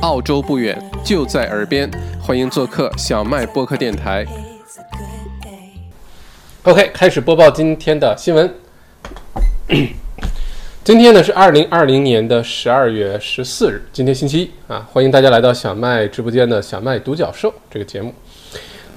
[0.00, 4.24] 澳洲不远，就在耳边，欢迎做客小麦播客电台。
[6.62, 8.50] OK，开始播报今天的新闻。
[10.82, 18.14] 今天呢是二零二零年的十二月十四日，今天星期一啊，欢迎大家来到小麦直播间的小麦独角兽这个节目。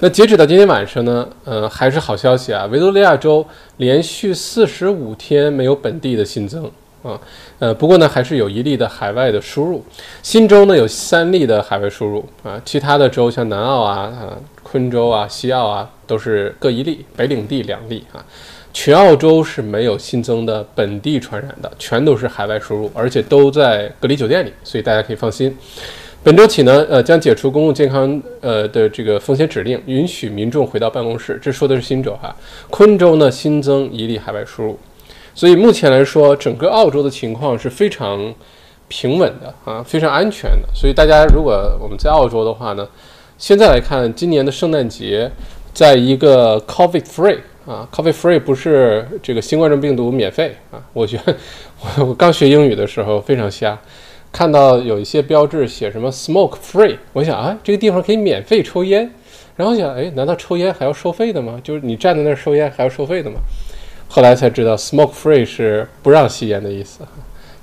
[0.00, 3.46] 那截止到今天晚上呢，呃，还是好消息啊，维多利亚州
[3.76, 6.70] 连续四十五天没有本地的新增
[7.04, 7.20] 啊，
[7.58, 9.84] 呃，不过呢还是有一例的海外的输入，
[10.22, 18.24] 新州呢有三例的海外输入啊，其他的州像南澳啊、啊昆州啊、西澳啊都是各一例，北领地两例啊，
[18.72, 25.56] 全澳洲是没有新增的本地传染的，全都是海外输入，而且都在隔离酒店里，所以大家可以放心。
[26.24, 31.38] 本周起呢，呃，将解除公共健康呃的这个风险指令，允许民众回到办公室。
[31.40, 32.34] 这说的是新州哈，
[32.70, 34.78] 昆州呢新增一例海外输入，
[35.34, 38.32] 所以目前来说，整个澳洲的情况是非常
[38.88, 40.68] 平稳的啊，非常安全的。
[40.72, 42.86] 所以大家如果我们在澳洲的话呢，
[43.36, 45.30] 现在来看，今年的圣诞节，
[45.72, 51.34] 在一个 COVID free 啊，COVID free 不是这个新冠状病毒免费啊，我觉得
[51.80, 53.76] 我我刚学英语的时候非常瞎。
[54.30, 59.10] 看到有一些标志写什么 “smoke free”，我想啊，这个地方可以免费抽烟。
[59.56, 61.60] 然后想，哎，难道抽烟还要收费的吗？
[61.62, 63.36] 就是你站在那儿抽烟还要收费的吗？
[64.14, 67.00] 后来才知道，“smoke free” 是不让吸烟的意思。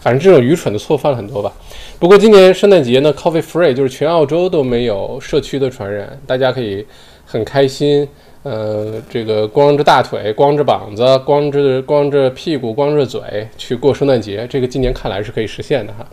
[0.02, 1.50] 反正这种愚蠢的错犯了很多吧。
[1.98, 6.86] 不过今年圣诞节呢，“coffee free” 就是全澳洲都没有社区的传染，大家可以
[7.26, 8.06] 很开心，
[8.44, 13.22] 呃，这个光着大腿、光着膀子、光着光着屁股、光着嘴
[13.58, 14.46] 去过圣诞节。
[14.50, 16.06] 这个今年看来是可以实现的哈。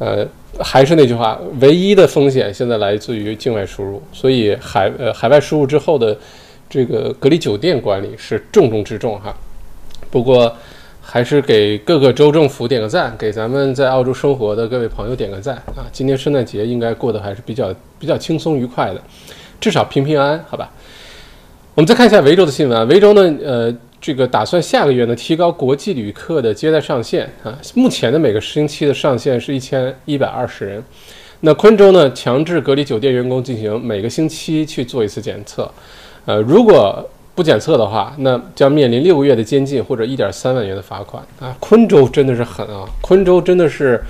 [0.00, 6.14] 呃，还是那句话，唯一的风险现在来自于境外输入，所以海呃海外输入之后的
[6.68, 9.34] 这个隔离酒店管理是重中之重哈。
[10.12, 10.54] 不过
[11.00, 15.82] 还是给各个州政府点个赞，给咱们在澳洲生活的各位朋友点个赞啊！
[15.90, 19.02] 今年圣诞节应该过得还是比较比较轻松愉快的，
[19.58, 20.70] 至少平平安安，好吧？
[21.74, 23.74] 我们再看一下维州的新闻啊，维州呢，呃。
[24.02, 30.82] 这个打算下个月呢提高国际旅客的接待上限啊，目前的每个星期的上限是一千一百二十人。
[31.38, 35.70] 那昆州呢强制隔离酒店员工进行每个星期去做一次检测，
[36.24, 41.56] 呃，如果不检测的话，那将面临六个月的监禁或者一点三万元的罚款啊。
[41.60, 44.02] 昆州真的是狠啊，昆州真的是，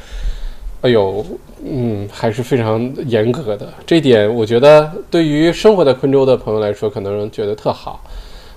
[0.80, 1.24] 哎呦，
[1.64, 3.72] 嗯，还是非常严格的。
[3.86, 8.02] 这点我觉得对于生活在昆州的朋友来说，可能觉得特好。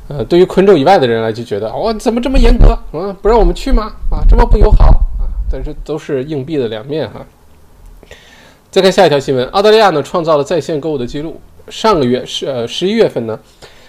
[0.08, 2.78] 呃，对于昆州以外的人来就觉得，哦，怎么这么严格？
[2.92, 3.92] 啊，不让我们去吗？
[4.12, 4.86] 啊，这么不友好
[5.20, 5.26] 啊！
[5.52, 7.26] 但是都是硬币的两面哈。
[8.70, 11.40] 再看下一条新闻，澳大利亚呢创造了在线购物的记录。
[11.70, 13.40] 上个月是呃十一月份呢，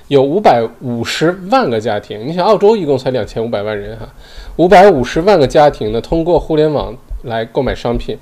[0.08, 4.08] 有五百五十万个家庭，你想澳洲一共才两千五百万人哈，
[4.56, 8.16] 五百五十万个家庭呢通过互联网来购买商品。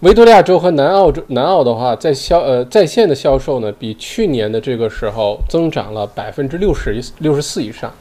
[0.00, 7.92] 维多利亚州和南澳州南澳的话，在销呃在线的销售呢，比去年的这个时候增长了百分之六十六十四以上，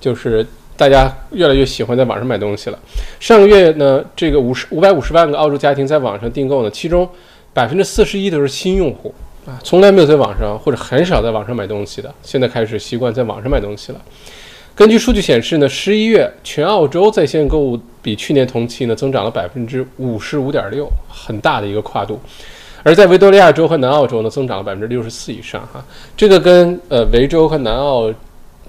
[0.00, 0.44] 就是
[0.76, 2.78] 大家越来越喜欢在网上买东西了。
[3.20, 7.08] 上个月呢，这个五十五百五十万个澳洲家庭在网上订购呢，其中
[7.52, 9.14] 百分之四十一都是新用户
[9.46, 14.00] 啊，从来没有在网上或者很少在网上买东西的，现在开始习惯在网上买东西了。
[14.74, 22.18] 根据数据显示呢，十一月全澳洲在线购物比去年同期呢增长了百分之五十五点六，很大的一个跨度。
[22.82, 25.84] 而在维多利亚州和南澳洲呢，增长了百分之六十四以上哈。
[26.16, 28.12] 这个跟呃维州和南澳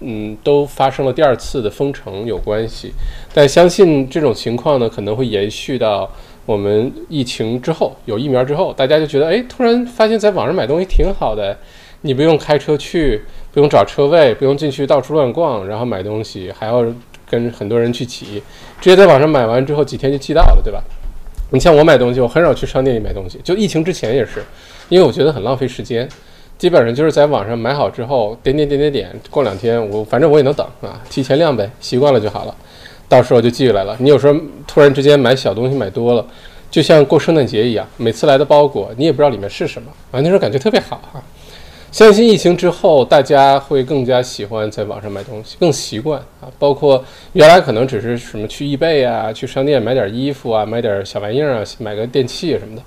[0.02, 2.92] 嗯都发生了第二次的封城有关系。
[3.34, 6.10] 但相信这种情况呢可能会延续到
[6.46, 11.58] 我们疫情之后有疫苗之后，大家就觉得哎，突然发现在网上买东西挺好的，
[12.02, 13.22] 你不用开车去。
[13.56, 16.86] 不用找车位，不用进去到处乱逛，然后买东西还要
[17.26, 18.44] 跟很多人去挤，
[18.82, 20.84] 直接在网上买完之后几天就寄到了，对吧？
[21.52, 24.44] 你像我买东西，我很少去商店里买东西，就疫情之前也是，
[24.90, 26.06] 因为我觉得很浪费时间，
[26.58, 32.54] 基本上就是在网上买好之后点点点点点，过两天我反正我也能等啊，提前量呗，习惯了就好了，
[33.08, 33.96] 到时候就寄来了。
[34.00, 34.36] 你有时候
[34.68, 36.26] 突然之间买小东西买多了，
[36.70, 41.24] 就像过圣诞节一样，每次来的包裹你也不知道里面是什么，啊，那时候感觉特别好哈。
[41.92, 46.52] 相信疫情之后，大家会更加喜欢在网上买东西，更习惯啊。
[46.60, 47.02] 包括
[47.32, 52.82] 原来可能只是什么去易贝啊，去商店买点衣服啊，买点小玩意儿啊，买个电器什么的。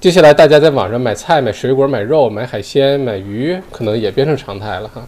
[0.00, 5.04] 接下来大家在网上买菜、买水果、买肉、买海鲜、买鱼，可能也变成常态了哈。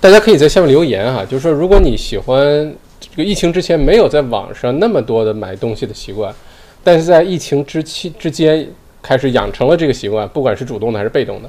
[0.00, 6.34] 大家可以在下面留言哈，就是说如果你喜欢这个疫情之前没有在网上那么多的买东西的习惯，
[6.82, 8.68] 但是在疫情之期之间
[9.00, 11.48] 开始养成了这个习惯，不管是主动的还是被动的。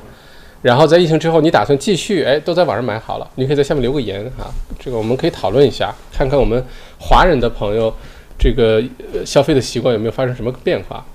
[0.61, 2.23] 然后在疫情之后，你打算继续？
[2.23, 6.61] 哎，都在网上买好了，你可以在下面留个言啊，这个我们可以讨论一下，看看我们
[6.99, 7.93] 华人的朋友
[8.37, 8.83] 这个
[9.25, 11.05] 消费的习惯有没有发生什么变化。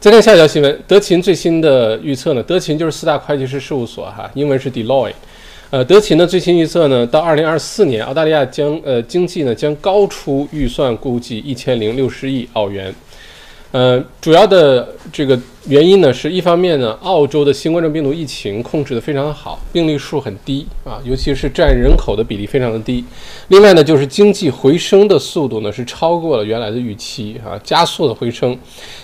[0.00, 2.42] 再看下一条新闻，德勤最新的预测呢？
[2.42, 5.12] 德勤就是四大会计师事务所哈，英文是 Deloitte。
[5.70, 12.92] 呃，德勤的最新预测呢，到二零二四年，澳大利亚将呃经济呢将高出预算估计一千零六十亿澳元。
[13.70, 15.38] 呃，主要的这个
[15.68, 23.04] 原因呢，是一方面呢，澳洲的新冠状病毒疫情控制的非常好，病例数很低啊，尤其是占人口的比例非常的低。
[23.46, 28.58] 另外呢，就是经济回升的速度呢是超过了原来的预期啊，加速的回升，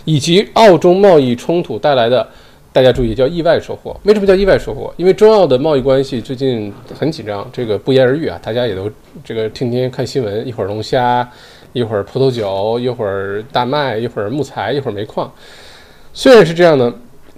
[0.04, 2.28] 以及澳中贸易冲突带来的，
[2.76, 3.98] 大家注意叫意外收获。
[4.02, 4.92] 为什么叫意外收获？
[4.98, 8.90] 因为中澳的贸易关系最近很紧张，这个不言而喻啊，大家也都
[9.24, 11.26] 这个天天看新闻，一会儿龙虾。
[11.72, 15.32] 一会儿葡萄酒，一会儿大麦，一会儿木材，一会儿煤矿。
[16.12, 16.92] 虽然是这样呢，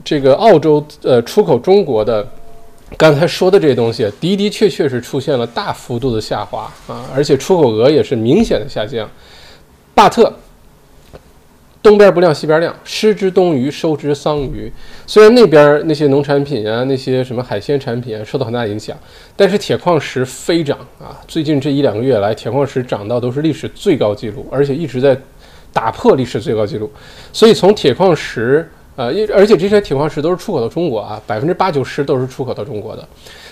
[0.05, 2.27] 这个澳洲呃出口中国的
[2.97, 9.09] 刚才说的这些东西的的确确是出现了大幅度的下滑啊，而且出口额也是明显的下降。
[9.95, 10.33] 巴特。
[11.81, 14.71] 东边不亮西边亮，失之东隅，收之桑榆。
[15.07, 18.97] 虽然那边那些农产品啊，那些什么海鲜产品啊，受到很大影响，
[19.37, 21.17] 但是铁矿石飞涨啊！
[21.29, 25.17] 最近这一两个月来，铁矿石涨到都是历史最高纪录，而且一直在
[25.73, 26.91] 打破历史最高纪录。
[27.33, 33.09] 所以从铁矿石，呃，而且这些铁矿石都是出口到中国啊，百分之八九十都是出口到中国的。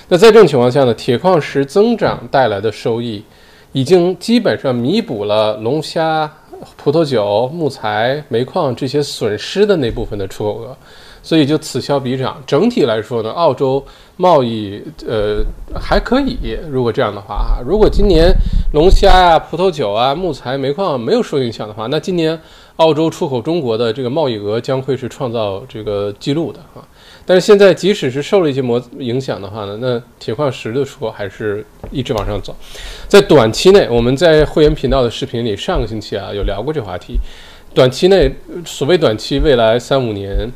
[0.08, 3.24] 那在这种情况下呢，铁矿石增长带来的收益，
[3.70, 6.30] 已经基本上弥补了龙虾。
[6.76, 10.76] 葡萄酒、木材、煤矿这些损失的那部分的出口额，
[11.22, 12.42] 所以就此消彼长。
[12.46, 13.84] 整体来说呢，澳洲
[14.16, 15.44] 贸易呃
[15.74, 16.58] 还可以。
[16.70, 18.32] 如果这样的话啊，如果今年
[18.72, 22.38] 龙虾啊、葡萄酒啊、木材、煤矿没有受影响的话，那今年
[22.76, 26.80] 澳洲出口中国的这个贸易额将会是创造这个记录的啊。
[27.28, 32.54] 但是现在，即使是受了一些模影响的话呢，那铁矿石的出口还是一直往上走。
[33.08, 37.18] 在短期内，我们在会员频道的视频里，上个星期啊有聊过这话题。
[37.74, 38.32] 短期内，
[38.64, 40.48] 所谓短期，未来三五年，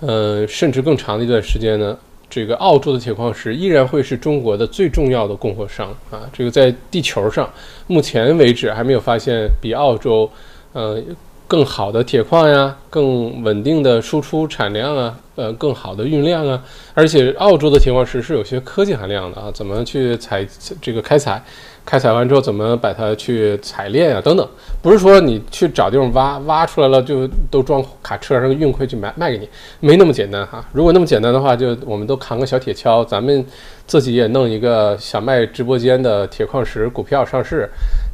[0.00, 1.96] 呃，甚至更长的一段时间呢，
[2.28, 6.28] 这个澳洲的铁矿石依然会是中国的最重要的供货商啊。
[6.32, 7.48] 这个在地球上，
[7.86, 10.28] 目前为止还没有发现比澳洲，
[10.72, 11.00] 呃。
[11.48, 16.62] 更好的铁矿呀，更稳定的输出产量啊，呃，更好的运量啊，
[16.92, 20.46] 而且澳洲的铁矿石是有些科技含量的啊，怎么去采
[20.82, 21.42] 这个开采，
[21.86, 24.46] 开采完之后怎么把它去采炼啊，等等，
[24.82, 29.48] 不是说你去找地方挖，挖出来了就都装卡车上运回去卖卖给你，
[29.80, 30.62] 没那么简单哈。
[30.72, 33.42] 如果那么简单的话，就我们都扛个小铁锹，咱们
[33.86, 37.66] 自己也弄一个小麦直播间的铁矿石股票上市，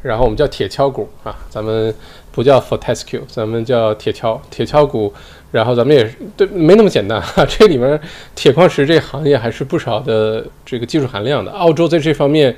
[0.05, 1.93] 然后我们叫铁锹股啊，咱们。
[2.35, 5.15] 不叫 Fortescue，咱们叫铁锹铁锹股，
[5.53, 7.99] 然后咱们也是对没那么简单哈， 这里面
[8.35, 11.53] 铁矿石这行业还是不少的这个技术含量的。
[11.53, 12.57] 澳洲在这方面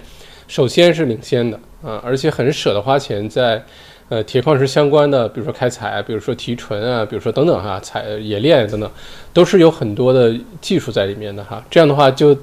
[0.49, 3.63] 首先是领先的啊，而且很舍得花钱在
[4.09, 8.91] 呃铁矿石相关的，比如说开采，比如说提纯啊，比如说等等哈，采冶炼等等，
[9.35, 11.63] 都是有很多的技术在里面的哈。
[11.69, 12.35] 这样的话就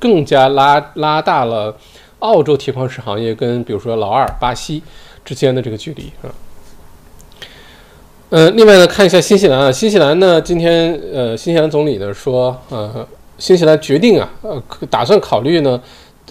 [0.00, 1.76] 更加拉拉大了
[2.18, 4.82] 澳洲铁矿石行业跟比如说老二巴西
[5.24, 6.34] 之间的这个距离啊。
[8.30, 13.04] 呃，另外呢，看一下新西兰啊，新西兰呢，今天呃，新西兰总理呢说，呃，
[13.38, 15.80] 新西兰决定啊，呃，打算考虑呢，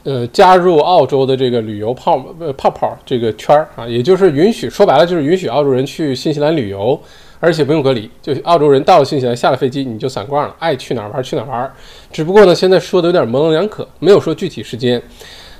[0.05, 6.97] 呃，加入澳洲的这个旅游泡呃泡泡这个圈儿啊，也就是允许，说白了就是允许澳洲人去新西兰旅游，
[7.41, 11.69] 而且不用隔离，就澳洲人到了新西兰下了飞机你就散光了，爱去哪儿玩去哪儿玩。
[12.13, 15.01] 只不过呢，现在说的有点模棱两可，没有说具体时间。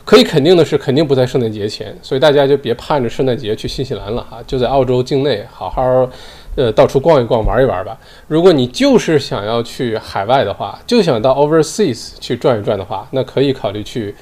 [0.10, 5.84] 可以肯定的是，肯定不在圣诞节前，所以大家就别盼着圣诞节去新西兰了哈，就在澳洲境内好好，
[6.56, 7.96] 呃，到处逛一逛，玩一玩吧。
[8.28, 14.16] 如果你就是想要去海外的话，就想到 overseas 去转一转的话，那可以考虑去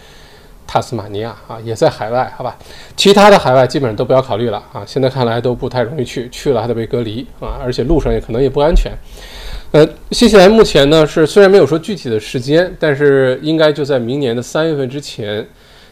[0.67, 2.58] 塔斯马尼亚啊，也在海外，好吧？
[2.98, 8.91] 其他的海外基本上都不要考虑了啊，现在看来都不太容易去，去了还得被隔离啊，而且路上也可能也不安全。
[9.72, 15.48] 呃，新西兰目前呢是虽然没有说具体的时间，但是应该就在明年的三月份之前。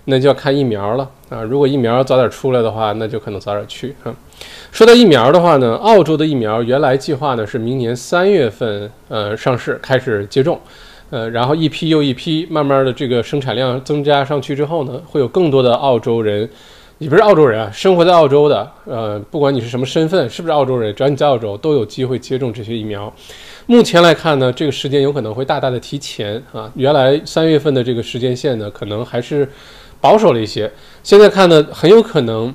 [0.08, 1.42] 那就要看疫苗了啊！
[1.42, 4.14] 如果疫苗早点出来的话，那就可能早点去啊。
[4.72, 10.60] 说到疫苗的话呢，澳洲的疫苗原来计划呢是明年三月份呃上市开始接种，
[11.10, 16.48] 呃，然后一批又一批，慢慢的这个生产量增加上去之后呢，会有更多的澳洲人，
[17.00, 23.12] 你不是澳洲人啊，生活在澳洲的，呃，不管你是什么身份，是不是澳洲人，只要你在澳洲，都有机会接种这些疫苗。
[23.66, 29.50] 目前来看呢，这个时间有可能会大大的提前啊，原来三月份的这个时间线呢，可能还是。
[30.02, 30.72] 保守了一些，
[31.04, 32.54] 现在看呢，很有可能，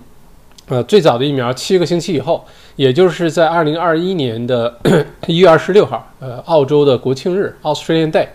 [0.68, 4.78] 呃，最早的疫苗七个星期以后，也就是在二零二一年的
[5.26, 8.28] 一月二十六号，呃，澳洲的国庆日 （Australian Day）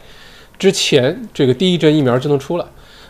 [0.57, 2.65] 之前，这个第一针疫苗就能出来。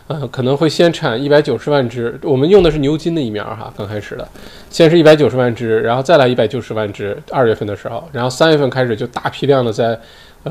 [0.08, 4.28] 呃，可能会先产一百九十万只，我们用的是牛津的疫苗哈，刚开始的，
[4.70, 9.98] 先是一百九十万只，然后再来一百九十万只，二月份的时候，然后三月份开始就大批量的在，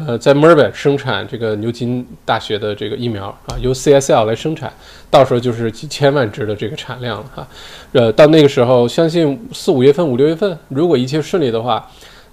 [0.08, 4.72] 呃，在墨尔本生产这个牛津大学的这个疫苗啊，由 CSL 来生产，
[5.10, 7.48] 到时候就是几千万只的这个产量了哈，
[7.94, 11.88] 呃，到那个时候，相信四五月份、五六月份，如果一切顺利的话。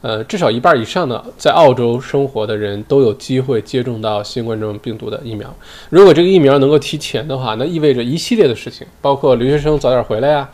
[0.04, 5.48] 呃，至少一半以上的在澳洲生活的人都有机会接种到新冠状病毒的疫苗。
[5.90, 10.50] 如果这个疫苗能够提前的话，那意味着一系列的事情，包括留学生早点回来呀，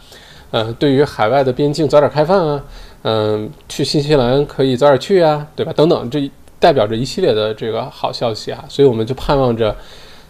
[0.50, 2.62] 呃，对于海外的边境早点开放啊，
[3.04, 5.72] 嗯，去新西兰可以早点去啊，对吧？
[5.74, 9.74] 等等，这代表着一系列的这个好消息啊，所以我们就盼望着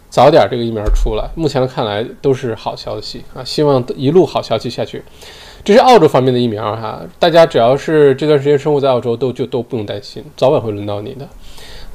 [0.09, 1.29] 早点这个疫苗出来。
[1.35, 5.03] 目前看来都是好消息啊，希望一路好消息下去。
[5.63, 11.27] 这是澳洲方面的疫苗哈，大家只要是这段时间生活在澳洲，都就都不用担心，早晚会轮到你的。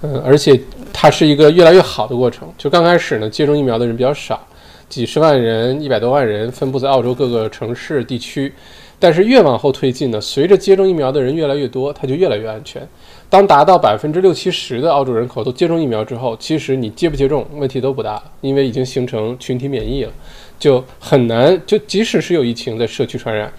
[0.03, 0.61] 嗯，而且
[0.93, 2.47] 它是一个越来越好的过程。
[2.59, 4.47] 就刚开始呢，接种疫苗的人比较少，
[4.89, 8.53] 几十万人、一百多万人分布在澳洲各个城市地区。
[9.01, 12.87] 但是越往后推进呢，随着接种疫苗的人越来越多，它就越来越安全。
[13.35, 20.13] 当达到百分之六七十的澳洲人口都接种疫苗之后，其实你接不接种问题都不大，因为已经形成群体免疫了。
[20.57, 23.53] 就很难，就即使是有疫情在社区传染，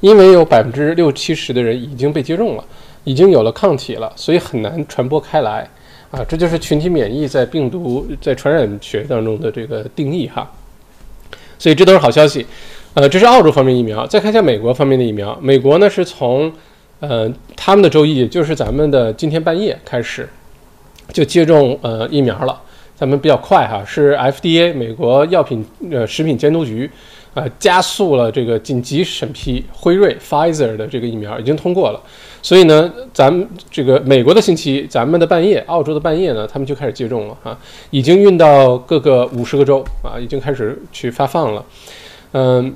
[0.00, 2.64] 因为有百分之六七十的人已经被接种了，
[3.04, 5.66] 已经有了抗体了，所以很难传播开来
[6.10, 6.22] 啊！
[6.28, 10.52] 这就是群体免疫在病毒在传染学当中的这个定义哈。
[11.58, 12.44] 所以这都是好消息，
[12.92, 14.06] 呃，这是澳洲方面疫苗。
[14.06, 16.52] 再看一下美国方面的疫苗，美国呢是从
[17.02, 20.28] 呃他们的周一，也就是咱们的今天半夜开始
[21.12, 22.62] 就接种呃疫苗了。
[22.94, 26.88] 咱们比较快哈，是 FDA 美国药品呃食品监督局，
[27.34, 32.00] 啊加速了这个紧急审批辉瑞 Pfizer 的这个疫苗已经通过了，
[32.40, 37.58] 所以呢，咱们这个美国的星期，咱们的半夜，澳洲的半夜呢，他们就开始接种了哈，
[37.90, 41.64] 已经运到各个五十个州啊，已经开始去发放了，
[42.32, 42.72] 嗯。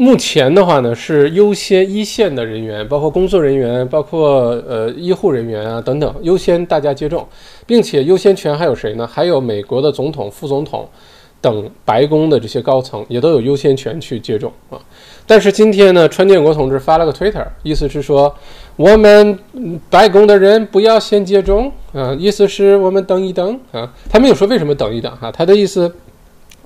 [0.00, 7.26] 目前的话呢，是优先一线的人员，包括工作人员，包括呃医护人员啊等等，优先大家接种，
[7.66, 9.04] 并且优先权还有谁呢？
[9.04, 10.88] 还有美国的总统、副总统
[11.40, 14.78] 等白宫的这些高层也都有优先权去接种啊。
[15.26, 18.32] 但是今天呢，川建国同志发了个 Twitter，意思是说
[18.76, 19.36] 我们
[19.90, 23.92] 白宫的人不要先接种啊，意思是我们等一等啊。
[24.08, 25.92] 他没有说为什么等一等哈，他的意思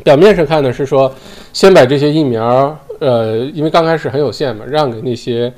[0.05, 1.11] 表面上看呢是说
[1.55, 2.79] 先把这些疫苗。
[3.02, 5.52] 呃，因为刚开始很有限嘛，让给那些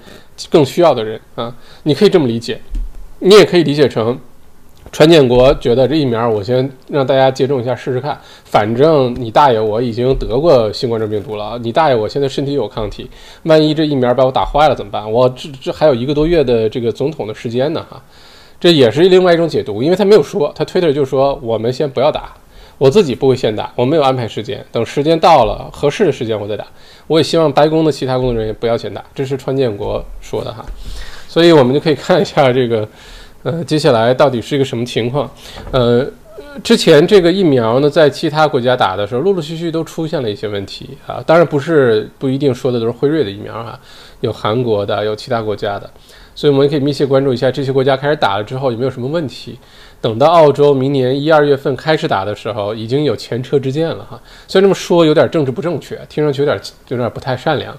[0.48, 2.58] 更需要的人啊，你可以这么理解，
[3.18, 4.18] 你也可以理解成，
[4.90, 13.10] 川建国觉得这疫苗我先让大家接种一下试试看，反正你大爷我已经得过新冠状病毒了，你大爷我现在身体有抗体，
[13.42, 15.12] 万一这疫苗把我打坏了怎么办？
[15.12, 18.02] 我这这还有一个多月的这个总统的时间呢哈，
[18.58, 22.32] 这也是另外一种解读，因为他没有说，他推特就说我们先不要打。
[22.78, 26.66] 我自己不会先打，我没有安排时间，等时间到了合适的时间我再打。
[27.06, 30.64] 我也希望白宫的其他工作人员不要先打，这是川建国说的哈。
[31.28, 32.88] 所以我们就可以看一下这个，
[33.42, 35.30] 呃，接下来到底是一个什么情况。
[35.70, 36.06] 呃，
[36.62, 41.22] 之前这个疫苗呢，在其他国家打的时候，陆陆续续都出现了一些问题啊。
[41.26, 43.78] 当然不是不一定说的都是辉瑞的疫苗哈，
[44.20, 45.90] 有韩国的，有其他国家的。
[46.34, 49.58] 所以我们也可以密切关注一下这些国家开始打了之后有没有什么问题。
[50.00, 54.20] 等到澳洲明年一二月份开始打的时候，已经有前车之鉴了哈。
[54.46, 57.74] 虽然这么说有点政治不正确，听上去有点有点不太善良，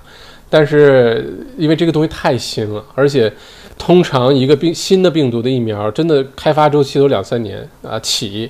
[0.49, 3.31] 但是因为这个东西太新了，而且
[3.77, 8.49] 通常一个病新的病毒的疫苗，真的开发周期都两三年啊起，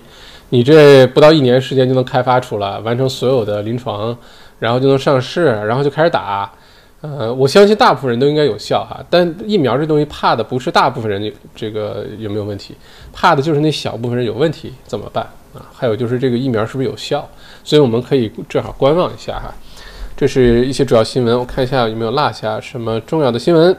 [0.50, 4.18] 你这不到一年时间就能开发出来，完成所有的临床，
[4.60, 6.50] 然后就能上市，然后就开始打。
[7.18, 12.76] 呃，我相信大部分人都应该有效哈，但疫苗这东西怕的不是大部分人这个有没有问题，
[13.12, 15.66] 怕的就是那小部分人有问题怎么办啊？
[15.74, 17.28] 还有就是这个疫苗是不是有效？
[17.64, 19.54] 所以我们可以正好观望一下哈。
[20.16, 23.78] 这是一些主要新闻，我看一下有没有落下什么重要的新闻。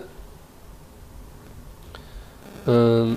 [2.66, 3.16] 嗯，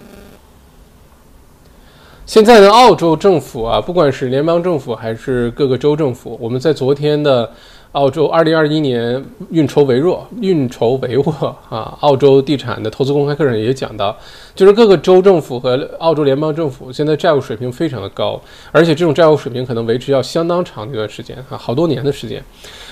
[2.25, 7.51] 现在呢，澳洲政府啊，不管是联邦政府还是各个州政府，我们在昨天的。
[7.93, 11.97] 澳洲二零二一年运筹帷幄，运筹帷幄啊！
[12.01, 14.15] 澳洲地产的投资公开课上也讲到，
[14.53, 18.39] 就是各个州政府和澳洲联邦政府现在债务水平非常的高，
[18.71, 22.43] 而且这种债务水平可能维持要相当长的一段时间啊，好多年的时间。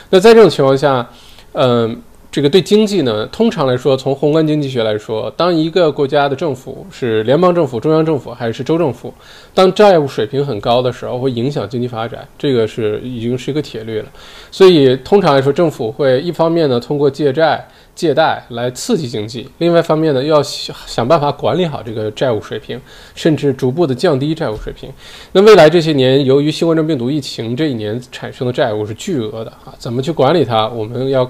[0.09, 1.07] 那在这种情况下，
[1.53, 2.01] 嗯。
[2.37, 9.11] 这个对经济呢，通常来说，从宏观经济学来说，当一个国家的政府是联邦政府、中央政府还是州政府，
[9.55, 14.05] 当债务水平很高的时候，会影响经济发展，这个是已经是一个铁律了。
[14.51, 22.79] 所以通常来说，政府会一方面呢通过借债、借贷来刺激经济，另外一方面呢要想想办法管理好这个债务水平，
[23.15, 24.87] 甚至逐步的降低债务水平。
[25.31, 30.67] 那未来这些年，由于新冠状病毒疫情这一年产生的债务是巨额的啊，怎么去管理它？
[30.67, 31.27] 我们要。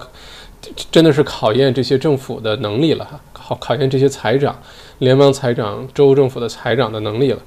[0.92, 4.58] 真的是考验这些政府的能力了哈，考考验这些财长、
[5.00, 7.40] 联邦财长、州政府的财长的能力了。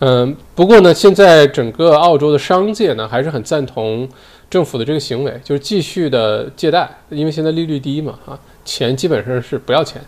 [0.00, 4.06] 嗯，不过呢，现在整个澳洲的商界呢还是很赞同
[4.50, 10.02] 政府的这个行为，就是继续的借贷，因为现在利率低嘛，啊，钱基本上是不要钱，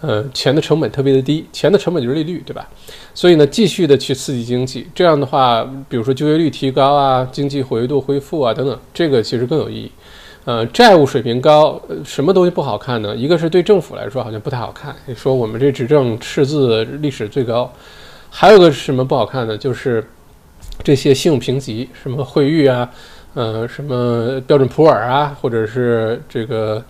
[0.00, 2.68] 呃，钱的成本特别的低，钱的成本就是利率，对吧？
[3.12, 9.90] 所以呢，继续的去刺激经济，这样的话，比如说就业率提高啊，经济活跃度恢复啊等等，这个其实更有意义。
[10.44, 13.16] 呃，债务水平高，什么东西不好看呢？
[13.16, 17.72] 一个是对政府来说好像不太好看，说我们这执政赤字历史最高，
[18.30, 19.56] 还有个什么不好看呢？
[19.56, 20.06] 就是
[20.82, 22.90] 这些信用评级，什么惠誉啊，
[23.34, 26.82] 呃，什么标准普尔啊，或者是这个。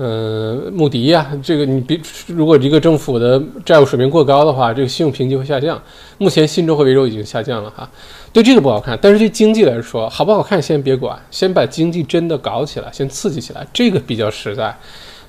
[0.00, 5.82] 嗯，穆迪呀，这个你别如果一个政府的债务水平过高的话，这个信用评级会下降。
[6.18, 7.90] 目前新州和维州已经下降了哈，
[8.32, 8.96] 对这个不好看。
[9.02, 14.72] 但是对经济来说，好不好看先别管，先把经济真的搞起来，先刺激起来，这个比较实在。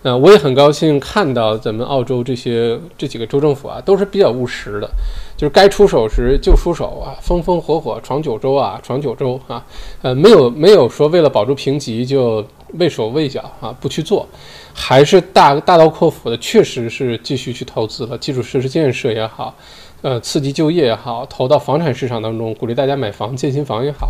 [0.02, 4.90] 呃，我也很高兴看到咱们澳洲这些这几个州政府啊，都是比较务实的，
[5.36, 9.66] 就是该出手时就出手啊，风风火火闯九州啊，闯九州啊，
[10.02, 14.26] 呃，没有没有说为了保住评级就畏手畏脚啊，不去做，
[14.74, 19.54] 还是大大刀阔斧的，确实是继续去投资了，基础设施建设也好。
[20.02, 24.10] 呃，刺激就业也好，投到房产市场当中，鼓励大家买房、建新房也好，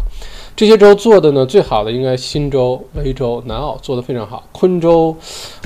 [0.55, 4.48] 这些州做的呢，最好的应该新州、维州、南澳做得非常好。
[4.51, 5.15] 昆州，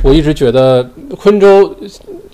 [0.02, 1.76] 我一直觉得昆州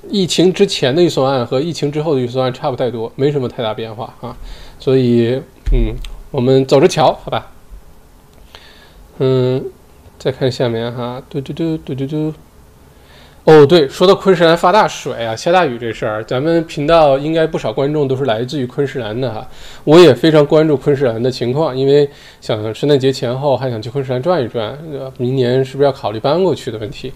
[0.07, 4.37] 疫情之前的预算案和疫情之后的预算案差不太多，没什么太大变化啊。
[4.79, 5.41] 所以，
[5.73, 5.95] 嗯，
[6.29, 7.51] 我们走着瞧，好吧？
[9.17, 9.65] 嗯，
[10.19, 12.33] 再看下面哈，嘟嘟嘟嘟嘟嘟。
[13.49, 19.43] 哦，对，说到昆士兰发大水啊，下大雨这事儿，咱们频道应该不少观众都是来自于昆士兰的哈。
[19.85, 22.07] 我也非常关注昆士兰的情况，因为
[22.39, 24.77] 想圣诞节前后还想去昆士兰转一转，
[25.17, 27.11] 明年是不是要考虑搬过去的问题？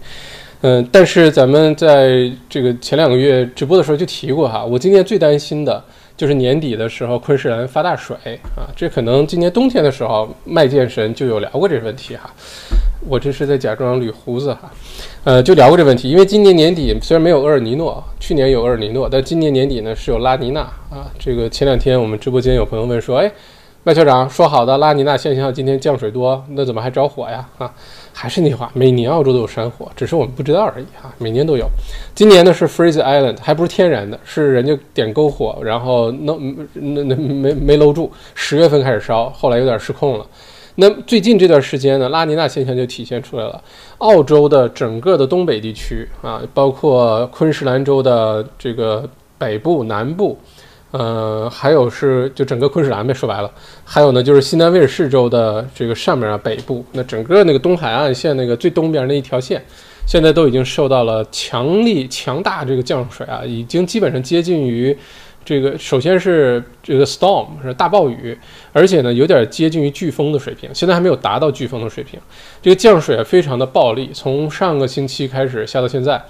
[0.62, 5.84] 嗯，但是咱们在这个前两个月直播的时候就提过哈，我今年最担心的。
[6.16, 8.16] 就是年底的时候，昆士兰发大水
[8.56, 8.70] 啊！
[8.76, 12.30] 这可能今年冬天的时候，麦剑神就有聊过这个问题哈。
[13.06, 14.70] 我这是在假装捋胡子哈，
[15.24, 16.08] 呃，就聊过这问题。
[16.08, 20.60] 因为今年年底虽然没有厄尔尼诺，去年有厄尔尼诺，但今年年底呢是有拉尼娜
[20.90, 21.10] 啊。
[21.18, 23.30] 这个前两天我们直播间有朋友问说，哎。
[23.86, 27.46] 麦校长说好的拉尼娜现象今天降水多，那怎么还着火呀？
[27.58, 27.70] 啊，
[28.16, 31.12] 还是那句话，每年澳洲都有山火，只是我们不知道而已哈。
[31.18, 31.68] 每年都有，
[32.14, 40.24] 今年呢是 Freeze Island，还不是天然的，是人家点篝火，然后弄那那没没搂住，十月份开始烧，后来有点失控了。
[40.76, 43.60] 那最近这段时间呢，拉尼娜现象就体现出来了，
[43.98, 50.38] 澳洲的整个的东北地区啊，包括昆士兰州的这个北部、南部。
[50.96, 53.50] 呃，还有是就整个昆士兰呗，说白了，
[53.84, 59.60] 还有呢就是西南威尔士州的这个上面啊北部，那整个那个东海岸线那个最东边那一条线，
[60.06, 64.96] 现在都已经受到了强力强大这个降水啊，已经基本上接近于
[65.44, 68.38] 这个首先是这个 storm 是大暴雨，
[68.72, 72.20] 而且呢有点接近于飓风的水平，现在还没有达到飓风的水平，
[72.62, 76.24] 这个降水啊非常的暴力，从上个星期开始下到现在。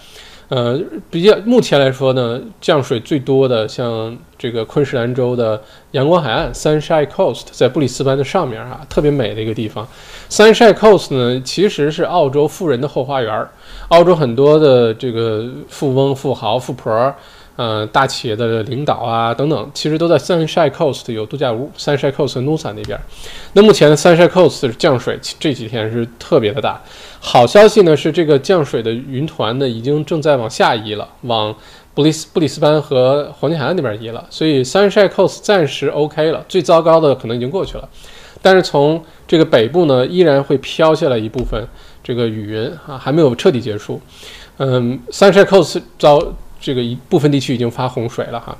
[0.49, 0.79] 呃，
[1.11, 5.61] 比较目前来说呢，降水最多的像这个昆士兰州的
[5.93, 9.87] 阳光海岸 （Sunshine Coast） 在布里斯班的上面啊，特别美的一个地方。
[10.29, 13.47] Sunshine Coast 呢，其实是澳洲富人的后花园。
[13.89, 17.15] 澳洲很多的这个富翁、富豪、富婆。
[17.57, 22.99] 呃，大企业的领导啊，等等，其实都在 Sunshine Coast 有度假屋，Sunshine Coast Nusa 那边。
[23.53, 26.83] 那目前 Sunshine Coast 降水这几天是特别的大。
[27.21, 31.55] 好消息呢是，这个降水的云团呢已经正在往下移了，往
[31.95, 36.45] 布里斯布里斯班和黄金海岸那边移了，所以 Sunshine Coast 暂时 OK 了。
[36.49, 37.89] 最糟糕的可能已经过去了，
[38.43, 41.65] 但是从这个北部呢，依然会飘下来一部分
[42.03, 44.01] 这个雨云啊，还没有彻底结束。
[44.57, 46.21] 嗯，Sunshine Coast 遭。
[46.65, 48.57] 这个一部分地区已经发洪水了哈，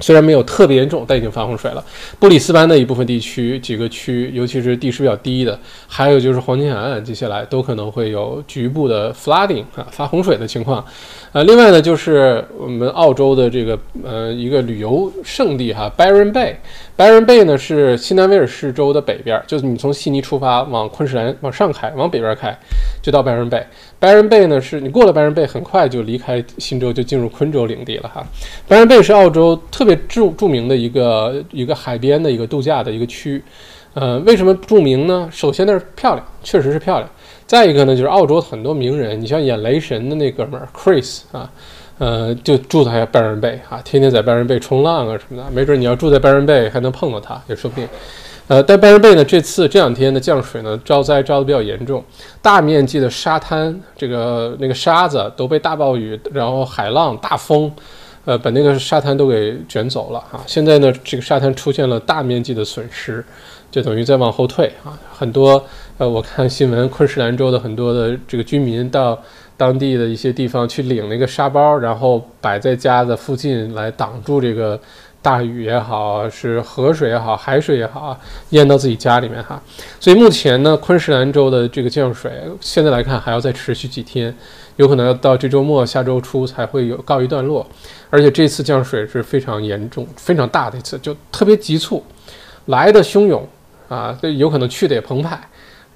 [0.00, 1.84] 虽然没有特别严重，但已经发洪水了。
[2.18, 10.84] 布里斯班的一部分地区几个区，尤其是地势比较低的，还有就是黄金海岸，接下来都可能会有局部的 flooding 啊，发洪水的情况。
[11.30, 16.56] 呃，另外呢，就是我们澳洲的这个呃一个旅游胜地哈，Byron Bay。
[16.96, 22.52] Byron Bay 呢是新南威尔士州的北边，就是你从悉尼出发往昆士兰往上开，往北边开，
[23.00, 23.62] 就到 Byron Bay。
[23.98, 28.24] 白人贝呢是你过了白人贝很快就离开新州，就进入昆州领地了哈。
[28.66, 33.42] 白人贝是澳洲特别著著名的一个一个海边的一个度假的一个区。
[33.94, 35.28] 呃，为什么著名呢？
[35.32, 37.10] 首先那是漂亮，确实是漂亮。
[37.46, 41.50] 再一个呢，就是澳洲很多名人，你像演雷神的那哥们儿 Chris 啊。
[41.98, 47.88] 呃，就住在拜仁贝啊，天天在拜仁贝冲浪啊什么的，没准你要住在拜仁贝还能碰到他，也说不定。
[48.48, 52.02] 呃，但拜仁贝呢，这次这两天的降水呢，招灾招的比较严重，
[52.40, 57.70] 大面积的沙滩，这个那个沙子都被大暴雨，然后海浪、大风，
[58.24, 60.40] 呃，把那个沙滩都给卷走了啊。
[60.46, 63.22] 现在呢，这个沙滩出现了大面积的损失，
[63.70, 64.98] 就等于在往后退啊。
[65.12, 65.62] 很多
[65.98, 69.18] 呃，我看新闻，昆士兰州的很多的这个居民到。
[69.58, 74.78] 当地的一些地方去领那个沙包，然后摆在家的附近来挡住这个
[75.28, 79.60] 大雨也好，是河水也好，海水也好啊，淹到自己家里面哈。
[80.00, 84.34] 所以目前呢，昆士兰州的这个降水现在来看还要再持续几天，
[84.76, 87.66] 有可能要到这周末、下周初才会有告一段落。
[88.08, 92.02] 而且这次降水是非常严重、非常大的一次，就特别急促，
[92.64, 93.46] 来的汹涌
[93.86, 95.38] 啊，这有可能去的也澎湃。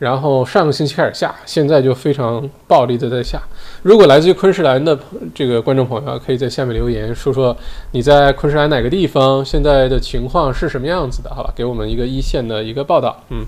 [0.03, 3.41] 然后上个星期开始下，现在就非常暴力的在下。
[3.85, 4.99] 如果来自于昆士兰的
[5.33, 7.57] 这个观众朋友，可以在下面留言说说
[7.93, 11.33] 你在昆士兰哪个地方现在的情况是什么样子的？
[11.33, 13.17] 好吧，给我们一个一线的一个报道。
[13.29, 13.47] 嗯，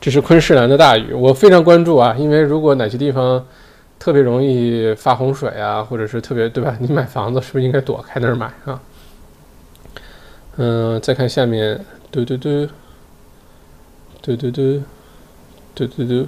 [0.00, 3.46] 这是昆士兰的大雨，我非常关注啊，因为如果哪些地方
[4.00, 6.76] 特别容易发洪水啊，或者是特别对吧？
[6.80, 8.80] 你买房子是不是应该躲开那儿买啊？
[10.56, 11.78] 嗯，再看下面，
[12.10, 12.66] 嘟嘟嘟，
[14.20, 14.82] 嘟嘟嘟。
[15.76, 16.26] 对对对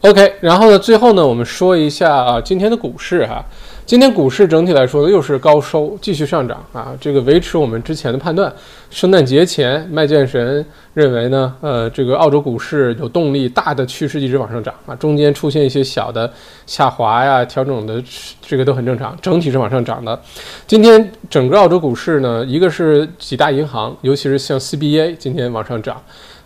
[0.00, 3.44] ，OK，然后呢，最后呢，我们说一下啊，今天的股市哈，
[3.86, 8.52] 今天股市整体来说又是高收，继续上涨啊，这个维持我们之前的判断，
[8.90, 16.28] 圣诞节前麦剑神认为呢，呃，这个澳洲股市有动力，大的趋势一直往上涨啊，中间出现一些小的
[16.66, 18.02] 下滑呀、调整的，
[18.40, 20.20] 这个都很正常，整体是往上涨的。
[20.66, 26.02] 今天整个澳洲股市呢，一个是几大银行，尤其是像 CBA 今天往上涨。